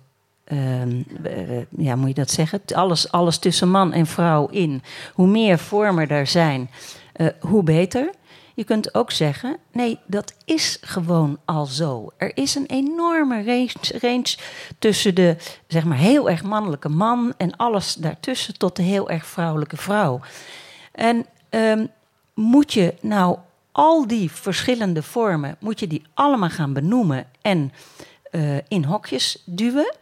uh, 0.52 1.62
ja, 1.78 1.96
moet 1.96 2.08
je 2.08 2.14
dat 2.14 2.30
zeggen? 2.30 2.60
Alles, 2.74 3.12
alles 3.12 3.38
tussen 3.38 3.70
man 3.70 3.92
en 3.92 4.06
vrouw 4.06 4.46
in. 4.46 4.82
Hoe 5.14 5.26
meer 5.26 5.58
vormen 5.58 6.08
er 6.08 6.26
zijn, 6.26 6.70
uh, 7.16 7.26
hoe 7.40 7.62
beter. 7.62 8.10
Je 8.54 8.64
kunt 8.64 8.94
ook 8.94 9.10
zeggen, 9.10 9.56
nee, 9.72 9.98
dat 10.06 10.34
is 10.44 10.78
gewoon 10.80 11.38
al 11.44 11.66
zo. 11.66 12.12
Er 12.16 12.36
is 12.36 12.54
een 12.54 12.66
enorme 12.66 13.44
range, 13.44 13.98
range 14.00 14.36
tussen 14.78 15.14
de 15.14 15.36
zeg 15.66 15.84
maar, 15.84 15.96
heel 15.96 16.30
erg 16.30 16.42
mannelijke 16.42 16.88
man 16.88 17.34
en 17.36 17.56
alles 17.56 17.94
daartussen 17.94 18.58
tot 18.58 18.76
de 18.76 18.82
heel 18.82 19.10
erg 19.10 19.26
vrouwelijke 19.26 19.76
vrouw. 19.76 20.20
En 20.92 21.26
um, 21.50 21.88
moet 22.34 22.72
je 22.72 22.94
nou 23.00 23.38
al 23.72 24.06
die 24.06 24.30
verschillende 24.30 25.02
vormen, 25.02 25.56
moet 25.60 25.80
je 25.80 25.86
die 25.86 26.02
allemaal 26.14 26.50
gaan 26.50 26.72
benoemen 26.72 27.26
en 27.42 27.72
uh, 28.30 28.56
in 28.68 28.84
hokjes 28.84 29.42
duwen? 29.44 29.94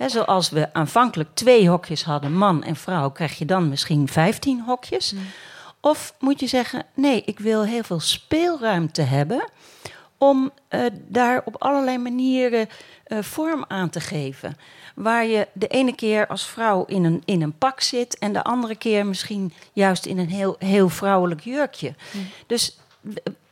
He, 0.00 0.08
zoals 0.08 0.50
we 0.50 0.72
aanvankelijk 0.72 1.28
twee 1.34 1.68
hokjes 1.68 2.04
hadden, 2.04 2.32
man 2.32 2.62
en 2.62 2.76
vrouw, 2.76 3.10
krijg 3.10 3.38
je 3.38 3.44
dan 3.44 3.68
misschien 3.68 4.08
15 4.08 4.60
hokjes. 4.60 5.12
Mm. 5.12 5.20
Of 5.80 6.14
moet 6.18 6.40
je 6.40 6.46
zeggen, 6.46 6.86
nee, 6.94 7.22
ik 7.24 7.38
wil 7.38 7.64
heel 7.64 7.82
veel 7.82 8.00
speelruimte 8.00 9.02
hebben 9.02 9.44
om 10.18 10.50
uh, 10.70 10.86
daar 11.08 11.42
op 11.44 11.62
allerlei 11.62 11.98
manieren 11.98 12.68
uh, 13.06 13.22
vorm 13.22 13.64
aan 13.68 13.90
te 13.90 14.00
geven. 14.00 14.56
Waar 14.94 15.26
je 15.26 15.48
de 15.52 15.66
ene 15.66 15.94
keer 15.94 16.26
als 16.26 16.46
vrouw 16.46 16.84
in 16.84 17.04
een, 17.04 17.22
in 17.24 17.42
een 17.42 17.58
pak 17.58 17.80
zit 17.80 18.18
en 18.18 18.32
de 18.32 18.42
andere 18.42 18.76
keer 18.76 19.06
misschien 19.06 19.52
juist 19.72 20.06
in 20.06 20.18
een 20.18 20.30
heel, 20.30 20.56
heel 20.58 20.88
vrouwelijk 20.88 21.40
jurkje. 21.40 21.94
Mm. 22.12 22.26
Dus 22.46 22.78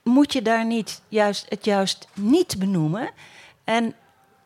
moet 0.03 0.33
je 0.33 0.43
daar 0.43 0.65
niet 0.65 1.03
juist, 1.09 1.47
het 1.49 1.65
juist 1.65 2.09
niet 2.15 2.59
benoemen. 2.59 3.11
En, 3.65 3.95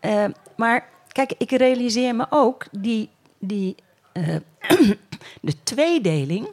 uh, 0.00 0.24
maar 0.56 0.90
kijk, 1.12 1.34
ik 1.38 1.50
realiseer 1.50 2.14
me 2.14 2.26
ook 2.30 2.66
die, 2.70 3.08
die 3.38 3.74
de 5.40 5.62
tweedeling 5.62 6.48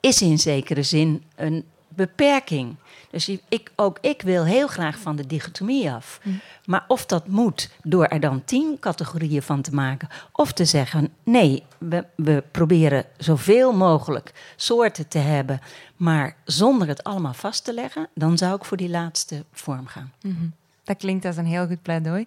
is 0.00 0.22
in 0.22 0.38
zekere 0.38 0.82
zin 0.82 1.22
een 1.36 1.64
beperking. 1.88 2.76
Dus 3.10 3.28
ik, 3.48 3.70
ook 3.76 3.98
ik 4.00 4.22
wil 4.22 4.44
heel 4.44 4.66
graag 4.66 4.98
van 4.98 5.16
de 5.16 5.26
dichotomie 5.26 5.92
af. 5.92 6.20
Hm. 6.22 6.30
Maar 6.64 6.84
of 6.88 7.06
dat 7.06 7.26
moet 7.26 7.70
door 7.82 8.04
er 8.04 8.20
dan 8.20 8.44
tien 8.44 8.76
categorieën 8.80 9.42
van 9.42 9.62
te 9.62 9.74
maken, 9.74 10.08
of 10.32 10.52
te 10.52 10.64
zeggen: 10.64 11.12
nee, 11.22 11.62
we, 11.78 12.04
we 12.14 12.44
proberen 12.50 13.04
zoveel 13.16 13.72
mogelijk 13.72 14.32
soorten 14.56 15.08
te 15.08 15.18
hebben, 15.18 15.60
maar 15.96 16.36
zonder 16.44 16.88
het 16.88 17.04
allemaal 17.04 17.34
vast 17.34 17.64
te 17.64 17.74
leggen, 17.74 18.08
dan 18.14 18.38
zou 18.38 18.56
ik 18.56 18.64
voor 18.64 18.76
die 18.76 18.90
laatste 18.90 19.44
vorm 19.52 19.86
gaan. 19.86 20.12
Mhm. 20.22 20.46
Dat 20.84 20.96
klinkt 20.96 21.24
als 21.24 21.36
een 21.36 21.46
heel 21.46 21.66
goed 21.66 21.82
pleidooi. 21.82 22.26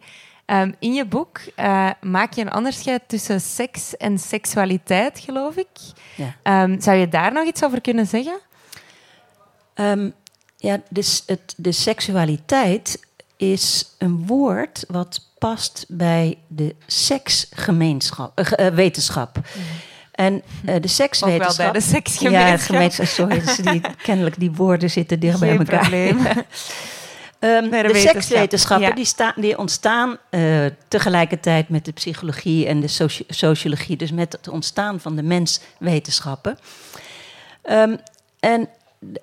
Um, 0.52 0.76
in 0.80 0.94
je 0.94 1.06
boek 1.06 1.40
uh, 1.58 1.90
maak 2.02 2.34
je 2.34 2.42
een 2.42 2.56
onderscheid 2.56 3.02
tussen 3.08 3.42
seks 3.42 3.98
en 3.98 4.18
seksualiteit, 4.18 5.20
geloof 5.20 5.56
ik. 5.56 5.68
Ja. 6.16 6.64
Um, 6.64 6.82
zou 6.82 6.98
je 6.98 7.08
daar 7.08 7.34
nog 7.34 7.46
iets 7.46 7.64
over 7.64 7.82
kunnen 7.82 8.08
zeggen? 8.08 8.40
Um, 9.76 10.14
ja, 10.58 10.82
dus 10.90 11.24
het, 11.26 11.54
de 11.58 11.72
seksualiteit 11.72 13.00
is 13.38 13.96
een 13.98 14.28
woord 14.28 14.86
wat 14.88 15.28
past 15.38 15.86
bij 15.88 16.38
de 16.48 16.76
seksgemeenschap, 16.86 18.40
uh, 18.40 18.68
wetenschap. 18.68 19.36
Mm. 19.36 19.64
En 20.12 20.44
uh, 20.66 20.76
de 20.82 20.88
sekswetenschap... 20.88 21.52
Ook 21.52 21.58
wel 21.58 21.72
bij 21.72 21.80
de 21.80 21.88
seksgemeenschap. 21.88 22.76
Ja, 22.76 23.06
sorry, 23.06 23.40
dus 23.40 23.56
die, 23.56 23.82
kennelijk 24.04 24.40
die 24.40 24.52
woorden 24.52 24.90
zitten 24.90 25.20
dicht 25.20 25.40
bij 25.40 25.58
elkaar. 25.58 25.80
Probleem. 25.80 26.20
Um, 27.42 27.70
de, 27.70 27.84
de 27.84 28.00
sekswetenschappen 28.00 28.96
die, 28.96 29.06
staan, 29.06 29.34
die 29.36 29.58
ontstaan 29.58 30.18
uh, 30.32 30.66
tegelijkertijd 30.88 31.70
met 31.70 31.86
de 31.86 31.92
psychologie 31.92 32.68
en 32.68 32.80
de 32.80 32.88
soci 32.88 33.24
sociologie, 33.28 33.98
dus 33.98 34.12
met 34.12 34.32
het 34.32 34.48
ontstaan 34.48 35.00
van 35.00 35.16
de 35.16 35.24
menswetenschappen. 35.24 36.58
Um, 37.70 38.00
en 38.40 38.70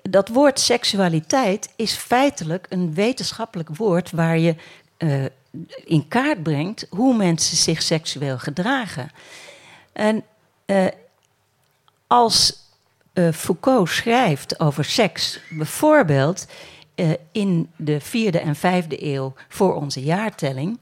dat 0.01 0.27
woord 0.27 0.59
seksualiteit 0.59 1.69
is 1.75 1.93
feitelijk 1.93 2.65
een 2.69 2.93
wetenschappelijk 2.93 3.69
woord 3.75 4.11
waar 4.11 4.37
je 4.37 4.55
uh, 4.97 5.25
in 5.85 6.07
kaart 6.07 6.43
brengt 6.43 6.87
hoe 6.89 7.15
mensen 7.15 7.57
zich 7.57 7.81
seksueel 7.81 8.37
gedragen. 8.37 9.11
En 9.93 10.23
uh, 10.65 10.85
als 12.07 12.65
Foucault 13.33 13.89
schrijft 13.89 14.59
over 14.59 14.85
seks, 14.85 15.39
bijvoorbeeld 15.49 16.47
uh, 16.97 17.09
in 17.31 17.69
de 17.75 17.99
vierde 17.99 18.39
en 18.39 18.55
vijfde 18.55 19.05
eeuw 19.05 19.33
voor 19.47 19.75
onze 19.75 20.03
jaartelling, 20.03 20.79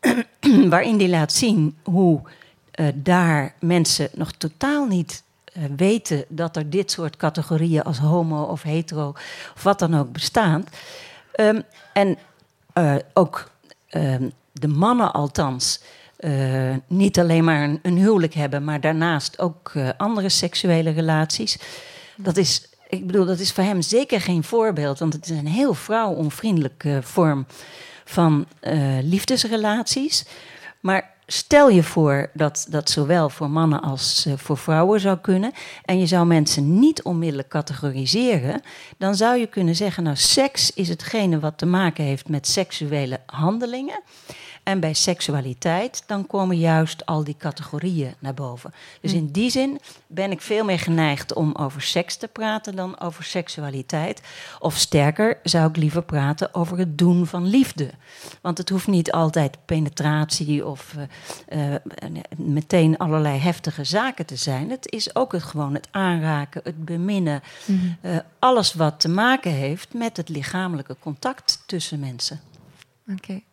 waarin 0.68 0.96
die 0.96 1.08
laat 1.08 1.32
zien 1.32 1.76
hoe 1.82 2.20
uh, 2.74 2.86
daar 2.94 3.54
mensen 3.60 4.08
nog 4.14 4.32
totaal 4.32 4.86
niet 4.86 5.22
uh, 5.52 5.64
weten 5.76 6.24
dat 6.28 6.56
er 6.56 6.70
dit 6.70 6.90
soort 6.90 7.16
categorieën 7.16 7.82
als 7.82 7.98
homo 7.98 8.42
of 8.42 8.62
hetero 8.62 9.08
of 9.54 9.62
wat 9.62 9.78
dan 9.78 9.94
ook 9.94 10.12
bestaan. 10.12 10.64
Um, 11.36 11.62
en 11.92 12.18
ook 13.12 13.50
um, 13.90 14.32
de 14.52 14.68
mannen 14.68 15.12
althans. 15.12 15.80
Niet 16.86 17.18
alleen 17.18 17.44
maar 17.44 17.78
een, 17.82 17.96
huwelijk 17.96 18.34
hebben, 18.34 18.64
maar 18.64 18.80
daarnaast 18.80 19.38
ook 19.38 19.72
andere 19.96 20.28
seksuele 20.28 20.90
relaties. 20.90 21.58
Dat 22.16 22.36
is 22.36 22.69
ik 22.90 23.06
bedoel, 23.06 23.24
dat 23.24 23.38
is 23.38 23.52
voor 23.52 23.64
hem 23.64 23.82
zeker 23.82 24.20
geen 24.20 24.44
voorbeeld, 24.44 24.98
want 24.98 25.12
het 25.12 25.24
is 25.24 25.38
een 25.38 25.46
heel 25.46 25.74
vrouwonvriendelijke 25.74 27.00
vorm 27.02 27.46
van 28.04 28.46
uh, 28.62 28.98
liefdesrelaties. 29.02 30.24
Maar 30.80 31.10
stel 31.26 31.68
je 31.68 31.82
voor 31.82 32.30
dat 32.34 32.66
dat 32.70 32.90
zowel 32.90 33.28
voor 33.28 33.50
mannen 33.50 33.82
als 33.82 34.24
uh, 34.26 34.34
voor 34.36 34.56
vrouwen 34.56 35.00
zou 35.00 35.18
kunnen. 35.18 35.52
En 35.84 35.98
je 35.98 36.06
zou 36.06 36.26
mensen 36.26 36.78
niet 36.78 37.02
onmiddellijk 37.02 37.48
categoriseren. 37.48 38.62
Dan 38.98 39.14
zou 39.14 39.38
je 39.38 39.46
kunnen 39.46 39.76
zeggen: 39.76 40.02
Nou, 40.02 40.16
seks 40.16 40.70
is 40.72 40.88
hetgene 40.88 41.38
wat 41.40 41.58
te 41.58 41.66
maken 41.66 42.04
heeft 42.04 42.28
met 42.28 42.46
seksuele 42.46 43.20
handelingen. 43.26 44.00
En 44.62 44.80
bij 44.80 44.94
seksualiteit, 44.94 46.02
dan 46.06 46.26
komen 46.26 46.58
juist 46.58 47.06
al 47.06 47.24
die 47.24 47.36
categorieën 47.38 48.14
naar 48.18 48.34
boven. 48.34 48.72
Dus 49.00 49.12
in 49.12 49.26
die 49.26 49.50
zin 49.50 49.80
ben 50.06 50.30
ik 50.30 50.40
veel 50.40 50.64
meer 50.64 50.78
geneigd 50.78 51.34
om 51.34 51.54
over 51.54 51.82
seks 51.82 52.16
te 52.16 52.28
praten 52.28 52.76
dan 52.76 53.00
over 53.00 53.24
seksualiteit. 53.24 54.20
Of 54.58 54.76
sterker, 54.76 55.38
zou 55.42 55.68
ik 55.68 55.76
liever 55.76 56.02
praten 56.02 56.54
over 56.54 56.78
het 56.78 56.98
doen 56.98 57.26
van 57.26 57.46
liefde. 57.46 57.90
Want 58.40 58.58
het 58.58 58.68
hoeft 58.68 58.86
niet 58.86 59.12
altijd 59.12 59.56
penetratie 59.64 60.66
of 60.66 60.94
uh, 61.48 61.70
uh, 61.70 61.76
meteen 62.36 62.98
allerlei 62.98 63.38
heftige 63.38 63.84
zaken 63.84 64.26
te 64.26 64.36
zijn. 64.36 64.70
Het 64.70 64.92
is 64.92 65.14
ook 65.14 65.32
het, 65.32 65.42
gewoon 65.42 65.74
het 65.74 65.88
aanraken, 65.90 66.60
het 66.64 66.84
beminnen. 66.84 67.42
Mm 67.64 67.98
uh, 68.02 68.16
alles 68.38 68.74
wat 68.74 69.00
te 69.00 69.08
maken 69.08 69.50
heeft 69.50 69.94
met 69.94 70.16
het 70.16 70.28
lichamelijke 70.28 70.96
contact 71.00 71.62
tussen 71.66 72.00
mensen. 72.00 72.40
Oké. 73.02 73.12
Okay. 73.12 73.44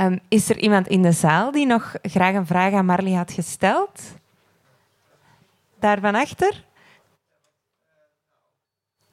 Um, 0.00 0.20
is 0.28 0.50
er 0.50 0.58
iemand 0.58 0.88
in 0.88 1.02
de 1.02 1.12
zaal 1.12 1.50
die 1.50 1.66
nog 1.66 1.94
graag 2.02 2.34
een 2.34 2.46
vraag 2.46 2.72
aan 2.72 2.86
Marley 2.86 3.12
had 3.12 3.32
gesteld? 3.32 4.00
Daar 5.78 6.00
van 6.00 6.14
achter? 6.14 6.64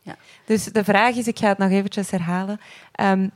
Ja. 0.02 0.16
Dus 0.46 0.64
de 0.64 0.84
vraag 0.84 1.16
is, 1.16 1.28
ik 1.28 1.40
ga 1.40 1.48
het 1.48 1.58
nog 1.58 1.70
eventjes 1.70 2.12
herhalen. 2.12 2.60
Um, 3.02 3.32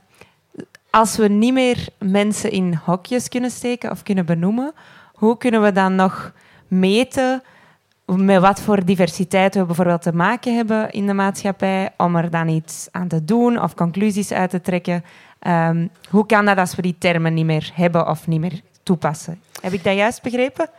als 0.90 1.16
we 1.16 1.28
niet 1.28 1.52
meer 1.52 1.88
mensen 1.98 2.50
in 2.50 2.74
hokjes 2.74 3.28
kunnen 3.28 3.50
steken 3.50 3.90
of 3.90 4.02
kunnen 4.02 4.26
benoemen, 4.26 4.72
hoe 5.14 5.38
kunnen 5.38 5.62
we 5.62 5.72
dan 5.72 5.94
nog 5.94 6.32
meten 6.66 7.42
met 8.06 8.40
wat 8.40 8.60
voor 8.60 8.84
diversiteit 8.84 9.54
we 9.54 9.64
bijvoorbeeld 9.64 10.02
te 10.02 10.14
maken 10.14 10.56
hebben 10.56 10.90
in 10.90 11.06
de 11.06 11.14
maatschappij, 11.14 11.92
om 11.96 12.16
er 12.16 12.30
dan 12.30 12.48
iets 12.48 12.88
aan 12.90 13.08
te 13.08 13.24
doen 13.24 13.62
of 13.62 13.74
conclusies 13.74 14.32
uit 14.32 14.50
te 14.50 14.60
trekken 14.60 15.04
Um, 15.46 15.90
hoe 16.10 16.26
kan 16.26 16.44
dat 16.44 16.58
als 16.58 16.74
we 16.74 16.82
die 16.82 16.96
termen 16.98 17.34
niet 17.34 17.44
meer 17.44 17.70
hebben 17.74 18.08
of 18.08 18.26
niet 18.26 18.40
meer 18.40 18.60
toepassen? 18.82 19.40
Heb 19.60 19.72
ik 19.72 19.84
dat 19.84 19.94
juist 19.94 20.22
begrepen? 20.22 20.70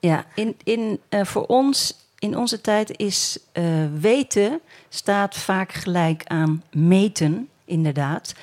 Ja, 0.00 0.24
in, 0.34 0.56
in, 0.64 1.00
uh, 1.10 1.24
voor 1.24 1.46
ons 1.46 2.06
in 2.18 2.36
onze 2.36 2.60
tijd 2.60 2.96
is 2.98 3.38
uh, 3.52 3.64
weten 4.00 4.60
staat 4.88 5.36
vaak 5.36 5.72
gelijk 5.72 6.22
aan 6.24 6.62
meten, 6.70 7.48
inderdaad. 7.64 8.34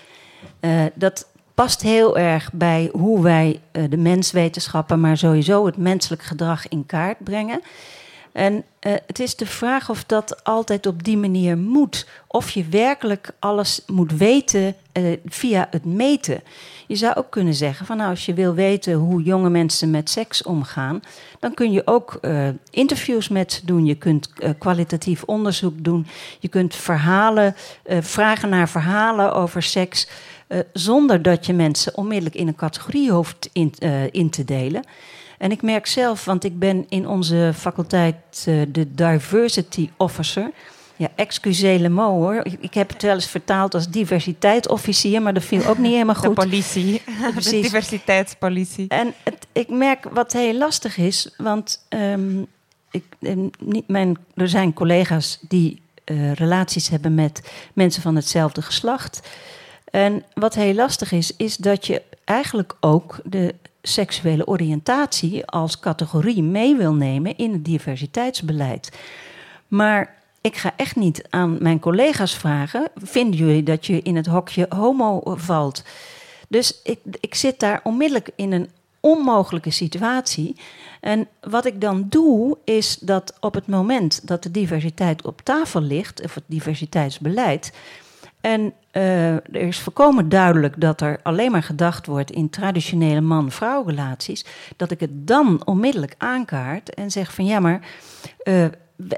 Uh, 0.59 0.85
dat 0.93 1.27
past 1.53 1.81
heel 1.81 2.17
erg 2.17 2.53
bij 2.53 2.89
hoe 2.93 3.21
wij 3.21 3.61
de 3.89 3.97
menswetenschappen, 3.97 4.99
maar 4.99 5.17
sowieso 5.17 5.65
het 5.65 5.77
menselijk 5.77 6.23
gedrag 6.23 6.67
in 6.67 6.85
kaart 6.85 7.23
brengen. 7.23 7.61
En 8.31 8.53
uh, 8.53 8.93
het 9.07 9.19
is 9.19 9.35
de 9.35 9.45
vraag 9.45 9.89
of 9.89 10.03
dat 10.03 10.43
altijd 10.43 10.85
op 10.85 11.03
die 11.03 11.17
manier 11.17 11.57
moet. 11.57 12.07
Of 12.27 12.49
je 12.49 12.65
werkelijk 12.65 13.31
alles 13.39 13.81
moet 13.87 14.11
weten 14.11 14.75
uh, 14.93 15.17
via 15.25 15.67
het 15.71 15.85
meten. 15.85 16.41
Je 16.87 16.95
zou 16.95 17.15
ook 17.15 17.29
kunnen 17.29 17.53
zeggen 17.53 17.85
van 17.85 17.97
nou, 17.97 18.09
als 18.09 18.25
je 18.25 18.33
wil 18.33 18.53
weten 18.53 18.93
hoe 18.93 19.23
jonge 19.23 19.49
mensen 19.49 19.91
met 19.91 20.09
seks 20.09 20.43
omgaan, 20.43 21.01
dan 21.39 21.53
kun 21.53 21.71
je 21.71 21.81
ook 21.85 22.17
uh, 22.21 22.47
interviews 22.69 23.27
met 23.27 23.61
doen. 23.65 23.85
Je 23.85 23.95
kunt 23.95 24.33
kwalitatief 24.57 25.23
onderzoek 25.23 25.83
doen. 25.83 26.07
Je 26.39 26.47
kunt 26.47 26.75
verhalen, 26.75 27.55
vragen 27.85 28.49
naar 28.49 28.69
verhalen 28.69 29.33
over 29.33 29.63
seks. 29.63 30.07
zonder 30.73 31.21
dat 31.21 31.45
je 31.45 31.53
mensen 31.53 31.97
onmiddellijk 31.97 32.35
in 32.35 32.47
een 32.47 32.55
categorie 32.55 33.11
hoeft 33.11 33.49
in, 33.53 33.73
in 34.11 34.29
te 34.29 34.45
delen. 34.45 34.83
En 35.39 35.51
ik 35.51 35.61
merk 35.61 35.87
zelf, 35.87 36.25
want 36.25 36.43
ik 36.43 36.59
ben 36.59 36.85
in 36.89 37.07
onze 37.07 37.51
faculteit 37.55 38.45
uh, 38.47 38.61
de 38.69 38.93
diversity 38.93 39.89
officer. 39.97 40.51
Ja, 40.95 41.07
excusez 41.15 41.87
mot 41.87 42.09
hoor. 42.09 42.45
Ik 42.59 42.73
heb 42.73 42.89
het 42.89 43.01
wel 43.01 43.13
eens 43.13 43.27
vertaald 43.27 43.73
als 43.73 43.89
diversiteitsofficier, 43.89 45.21
maar 45.21 45.33
dat 45.33 45.43
viel 45.43 45.65
ook 45.65 45.77
niet 45.77 45.91
helemaal 45.91 46.15
goed. 46.15 46.35
De 46.35 46.41
politie. 46.41 47.01
Precies. 47.31 47.51
De 47.51 47.61
diversiteitspolitie. 47.61 48.87
En 48.87 49.13
het, 49.23 49.47
ik 49.51 49.69
merk 49.69 50.05
wat 50.11 50.33
heel 50.33 50.53
lastig 50.53 50.97
is, 50.97 51.33
want 51.37 51.85
um, 51.89 52.47
ik, 52.91 53.03
niet 53.59 53.87
mijn, 53.87 54.17
er 54.35 54.49
zijn 54.49 54.73
collega's 54.73 55.39
die 55.47 55.81
uh, 56.05 56.33
relaties 56.33 56.89
hebben 56.89 57.15
met 57.15 57.51
mensen 57.73 58.01
van 58.01 58.15
hetzelfde 58.15 58.61
geslacht. 58.61 59.19
En 59.91 60.23
wat 60.33 60.55
heel 60.55 60.73
lastig 60.73 61.11
is, 61.11 61.35
is 61.35 61.57
dat 61.57 61.87
je 61.87 62.01
eigenlijk 62.29 62.75
ook 62.79 63.19
de 63.23 63.55
seksuele 63.81 64.47
oriëntatie 64.47 65.45
als 65.45 65.79
categorie 65.79 66.43
mee 66.43 66.75
wil 66.75 66.93
nemen 66.93 67.37
in 67.37 67.51
het 67.51 67.65
diversiteitsbeleid. 67.65 68.91
Maar 69.67 70.15
ik 70.41 70.57
ga 70.57 70.73
echt 70.75 70.95
niet 70.95 71.25
aan 71.29 71.57
mijn 71.59 71.79
collega's 71.79 72.35
vragen: 72.35 72.87
vinden 72.95 73.39
jullie 73.39 73.63
dat 73.63 73.85
je 73.85 74.01
in 74.01 74.15
het 74.15 74.25
hokje 74.25 74.65
homo 74.69 75.21
valt? 75.25 75.83
Dus 76.47 76.79
ik, 76.83 76.99
ik 77.19 77.35
zit 77.35 77.59
daar 77.59 77.79
onmiddellijk 77.83 78.29
in 78.35 78.51
een 78.51 78.69
onmogelijke 78.99 79.71
situatie. 79.71 80.55
En 81.01 81.27
wat 81.41 81.65
ik 81.65 81.81
dan 81.81 82.05
doe, 82.09 82.57
is 82.63 82.97
dat 82.97 83.37
op 83.39 83.53
het 83.53 83.67
moment 83.67 84.27
dat 84.27 84.43
de 84.43 84.51
diversiteit 84.51 85.25
op 85.25 85.41
tafel 85.41 85.81
ligt, 85.81 86.23
of 86.23 86.33
het 86.33 86.43
diversiteitsbeleid, 86.47 87.71
en 88.41 88.73
uh, 88.93 89.33
er 89.33 89.55
is 89.55 89.79
volkomen 89.79 90.29
duidelijk 90.29 90.81
dat 90.81 91.01
er 91.01 91.19
alleen 91.23 91.51
maar 91.51 91.63
gedacht 91.63 92.05
wordt 92.05 92.31
in 92.31 92.49
traditionele 92.49 93.21
man-vrouw 93.21 93.83
relaties, 93.83 94.45
dat 94.75 94.91
ik 94.91 94.99
het 94.99 95.27
dan 95.27 95.61
onmiddellijk 95.65 96.15
aankaart 96.17 96.93
en 96.93 97.11
zeg 97.11 97.33
van 97.33 97.45
ja, 97.45 97.59
maar 97.59 97.81
uh, 98.43 98.65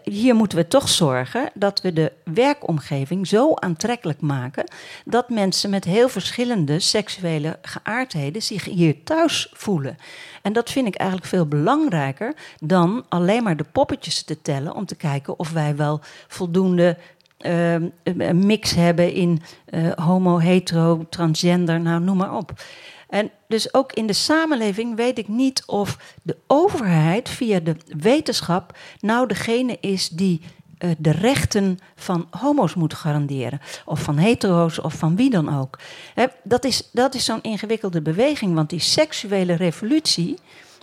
hier 0.04 0.36
moeten 0.36 0.58
we 0.58 0.68
toch 0.68 0.90
zorgen 0.90 1.50
dat 1.54 1.82
we 1.82 1.94
de 1.94 2.12
werkomgeving 2.24 3.28
zo 3.28 3.54
aantrekkelijk 3.54 4.22
maken 4.22 4.64
dat 5.06 5.30
mensen 5.30 5.70
met 5.70 5.84
heel 5.84 6.10
verschillende 6.10 6.80
seksuele 6.80 7.60
geaardheden 7.62 8.42
zich 8.42 8.66
hier 8.66 9.04
thuis 9.04 9.52
voelen. 9.54 9.98
En 10.42 10.54
dat 10.54 10.70
vind 10.70 10.88
ik 10.88 10.96
eigenlijk 10.96 11.30
veel 11.30 11.46
belangrijker 11.46 12.34
dan 12.60 13.06
alleen 13.10 13.44
maar 13.44 13.58
de 13.58 13.66
poppetjes 13.72 14.24
te 14.24 14.42
tellen 14.42 14.76
om 14.76 14.86
te 14.86 14.96
kijken 14.96 15.40
of 15.40 15.52
wij 15.52 15.76
wel 15.76 16.00
voldoende 16.28 16.98
uh, 17.46 18.32
mix 18.32 18.76
hebben 18.76 19.14
in 19.14 19.42
uh, 19.70 19.92
homo, 19.92 20.38
hetero, 20.38 21.06
transgender, 21.10 21.80
nou 21.80 22.02
noem 22.02 22.18
maar 22.18 22.36
op. 22.36 22.54
En 23.10 23.32
dus 23.48 23.74
ook 23.74 23.94
in 23.94 24.08
de 24.08 24.14
samenleving 24.14 24.96
weet 24.96 25.18
ik 25.18 25.28
niet 25.28 25.64
of 25.66 26.16
de 26.22 26.38
overheid 26.48 27.30
via 27.30 27.60
de 27.60 27.76
wetenschap 27.98 28.78
nou 29.00 29.28
degene 29.28 29.78
is 29.80 30.10
die 30.10 30.42
uh, 30.80 30.92
de 30.98 31.12
rechten 31.12 31.80
van 31.96 32.28
homo's 32.30 32.74
moet 32.74 32.94
garanderen. 32.94 33.62
Of 33.86 34.02
van 34.02 34.18
hetero's 34.18 34.80
of 34.80 34.94
van 34.94 35.16
wie 35.16 35.30
dan 35.30 35.60
ook. 35.60 35.80
Dat 36.44 36.64
is, 36.64 36.90
dat 36.92 37.16
is 37.16 37.26
zo'n 37.26 37.42
ingewikkelde 37.42 38.02
beweging, 38.02 38.56
want 38.56 38.70
die 38.70 38.80
seksuele 38.80 39.54
revolutie 39.54 40.38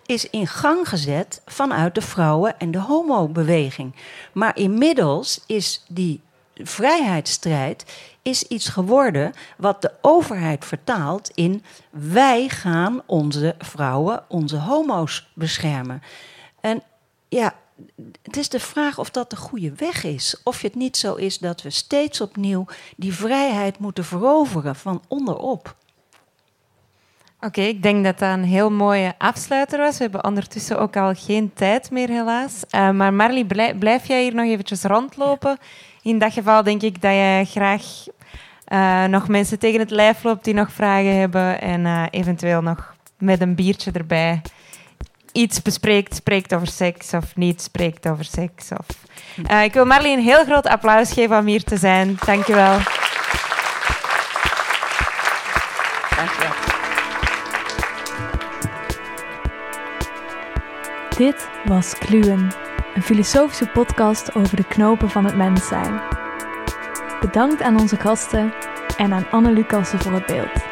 is 0.06 0.30
in 0.30 0.46
gang 0.46 0.88
gezet 0.88 1.42
vanuit 1.46 1.94
de 1.94 2.00
vrouwen- 2.00 2.58
en 2.58 2.70
de 2.70 2.78
homo-beweging. 2.78 3.94
Maar 4.32 4.56
inmiddels 4.56 5.44
is 5.46 5.84
die 5.88 6.20
vrijheidsstrijd 6.62 7.84
is 8.22 8.42
iets 8.42 8.68
geworden 8.68 9.32
wat 9.56 9.82
de 9.82 9.92
overheid 10.00 10.64
vertaalt 10.64 11.30
in 11.34 11.64
wij 11.90 12.48
gaan 12.48 13.02
onze 13.06 13.54
vrouwen, 13.58 14.24
onze 14.28 14.56
homo's 14.56 15.30
beschermen. 15.34 16.02
En 16.60 16.82
ja, 17.28 17.54
het 18.22 18.36
is 18.36 18.48
de 18.48 18.60
vraag 18.60 18.98
of 18.98 19.10
dat 19.10 19.30
de 19.30 19.36
goede 19.36 19.72
weg 19.74 20.04
is. 20.04 20.40
Of 20.44 20.60
het 20.60 20.74
niet 20.74 20.96
zo 20.96 21.14
is 21.14 21.38
dat 21.38 21.62
we 21.62 21.70
steeds 21.70 22.20
opnieuw 22.20 22.66
die 22.96 23.14
vrijheid 23.14 23.78
moeten 23.78 24.04
veroveren 24.04 24.76
van 24.76 25.02
onderop. 25.08 25.76
Oké, 27.40 27.60
ik 27.60 27.82
denk 27.82 28.04
dat 28.04 28.18
dat 28.18 28.32
een 28.32 28.44
heel 28.44 28.70
mooie 28.70 29.14
afsluiter 29.18 29.78
was. 29.78 29.96
We 29.96 30.02
hebben 30.02 30.24
ondertussen 30.24 30.78
ook 30.78 30.96
al 30.96 31.14
geen 31.14 31.52
tijd 31.54 31.90
meer, 31.90 32.08
helaas. 32.08 32.62
Uh, 32.70 32.90
maar 32.90 33.14
Marlie, 33.14 33.46
blijf, 33.46 33.78
blijf 33.78 34.06
jij 34.06 34.22
hier 34.22 34.34
nog 34.34 34.44
eventjes 34.44 34.82
rondlopen? 34.82 35.58
In 36.08 36.18
dat 36.18 36.32
geval 36.32 36.62
denk 36.62 36.82
ik 36.82 37.02
dat 37.02 37.12
je 37.12 37.44
graag 37.46 37.82
uh, 38.68 39.04
nog 39.04 39.28
mensen 39.28 39.58
tegen 39.58 39.80
het 39.80 39.90
lijf 39.90 40.22
loopt 40.22 40.44
die 40.44 40.54
nog 40.54 40.72
vragen 40.72 41.18
hebben. 41.18 41.60
En 41.60 41.84
uh, 41.84 42.04
eventueel 42.10 42.62
nog 42.62 42.94
met 43.18 43.40
een 43.40 43.54
biertje 43.54 43.90
erbij 43.90 44.40
iets 45.32 45.62
bespreekt, 45.62 46.14
spreekt 46.14 46.54
over 46.54 46.66
seks 46.66 47.14
of 47.14 47.36
niet 47.36 47.62
spreekt 47.62 48.08
over 48.08 48.24
seks. 48.24 48.70
Of... 48.70 48.86
Uh, 49.50 49.62
ik 49.62 49.72
wil 49.72 49.84
Marlie 49.84 50.16
een 50.16 50.22
heel 50.22 50.44
groot 50.44 50.66
applaus 50.66 51.12
geven 51.12 51.38
om 51.38 51.46
hier 51.46 51.64
te 51.64 51.76
zijn. 51.76 52.18
Dankjewel. 52.24 52.78
Dankjewel. 56.16 56.52
Dit 61.16 61.48
was 61.64 61.98
Kluwen, 61.98 62.52
een 62.98 63.04
filosofische 63.04 63.66
podcast 63.66 64.34
over 64.34 64.56
de 64.56 64.64
knopen 64.64 65.10
van 65.10 65.24
het 65.24 65.36
mens 65.36 65.66
zijn. 65.66 66.00
Bedankt 67.20 67.62
aan 67.62 67.80
onze 67.80 67.96
gasten 67.96 68.52
en 68.96 69.12
aan 69.12 69.30
Anne 69.30 69.52
Lucassen 69.52 69.98
voor 69.98 70.12
het 70.12 70.26
beeld. 70.26 70.67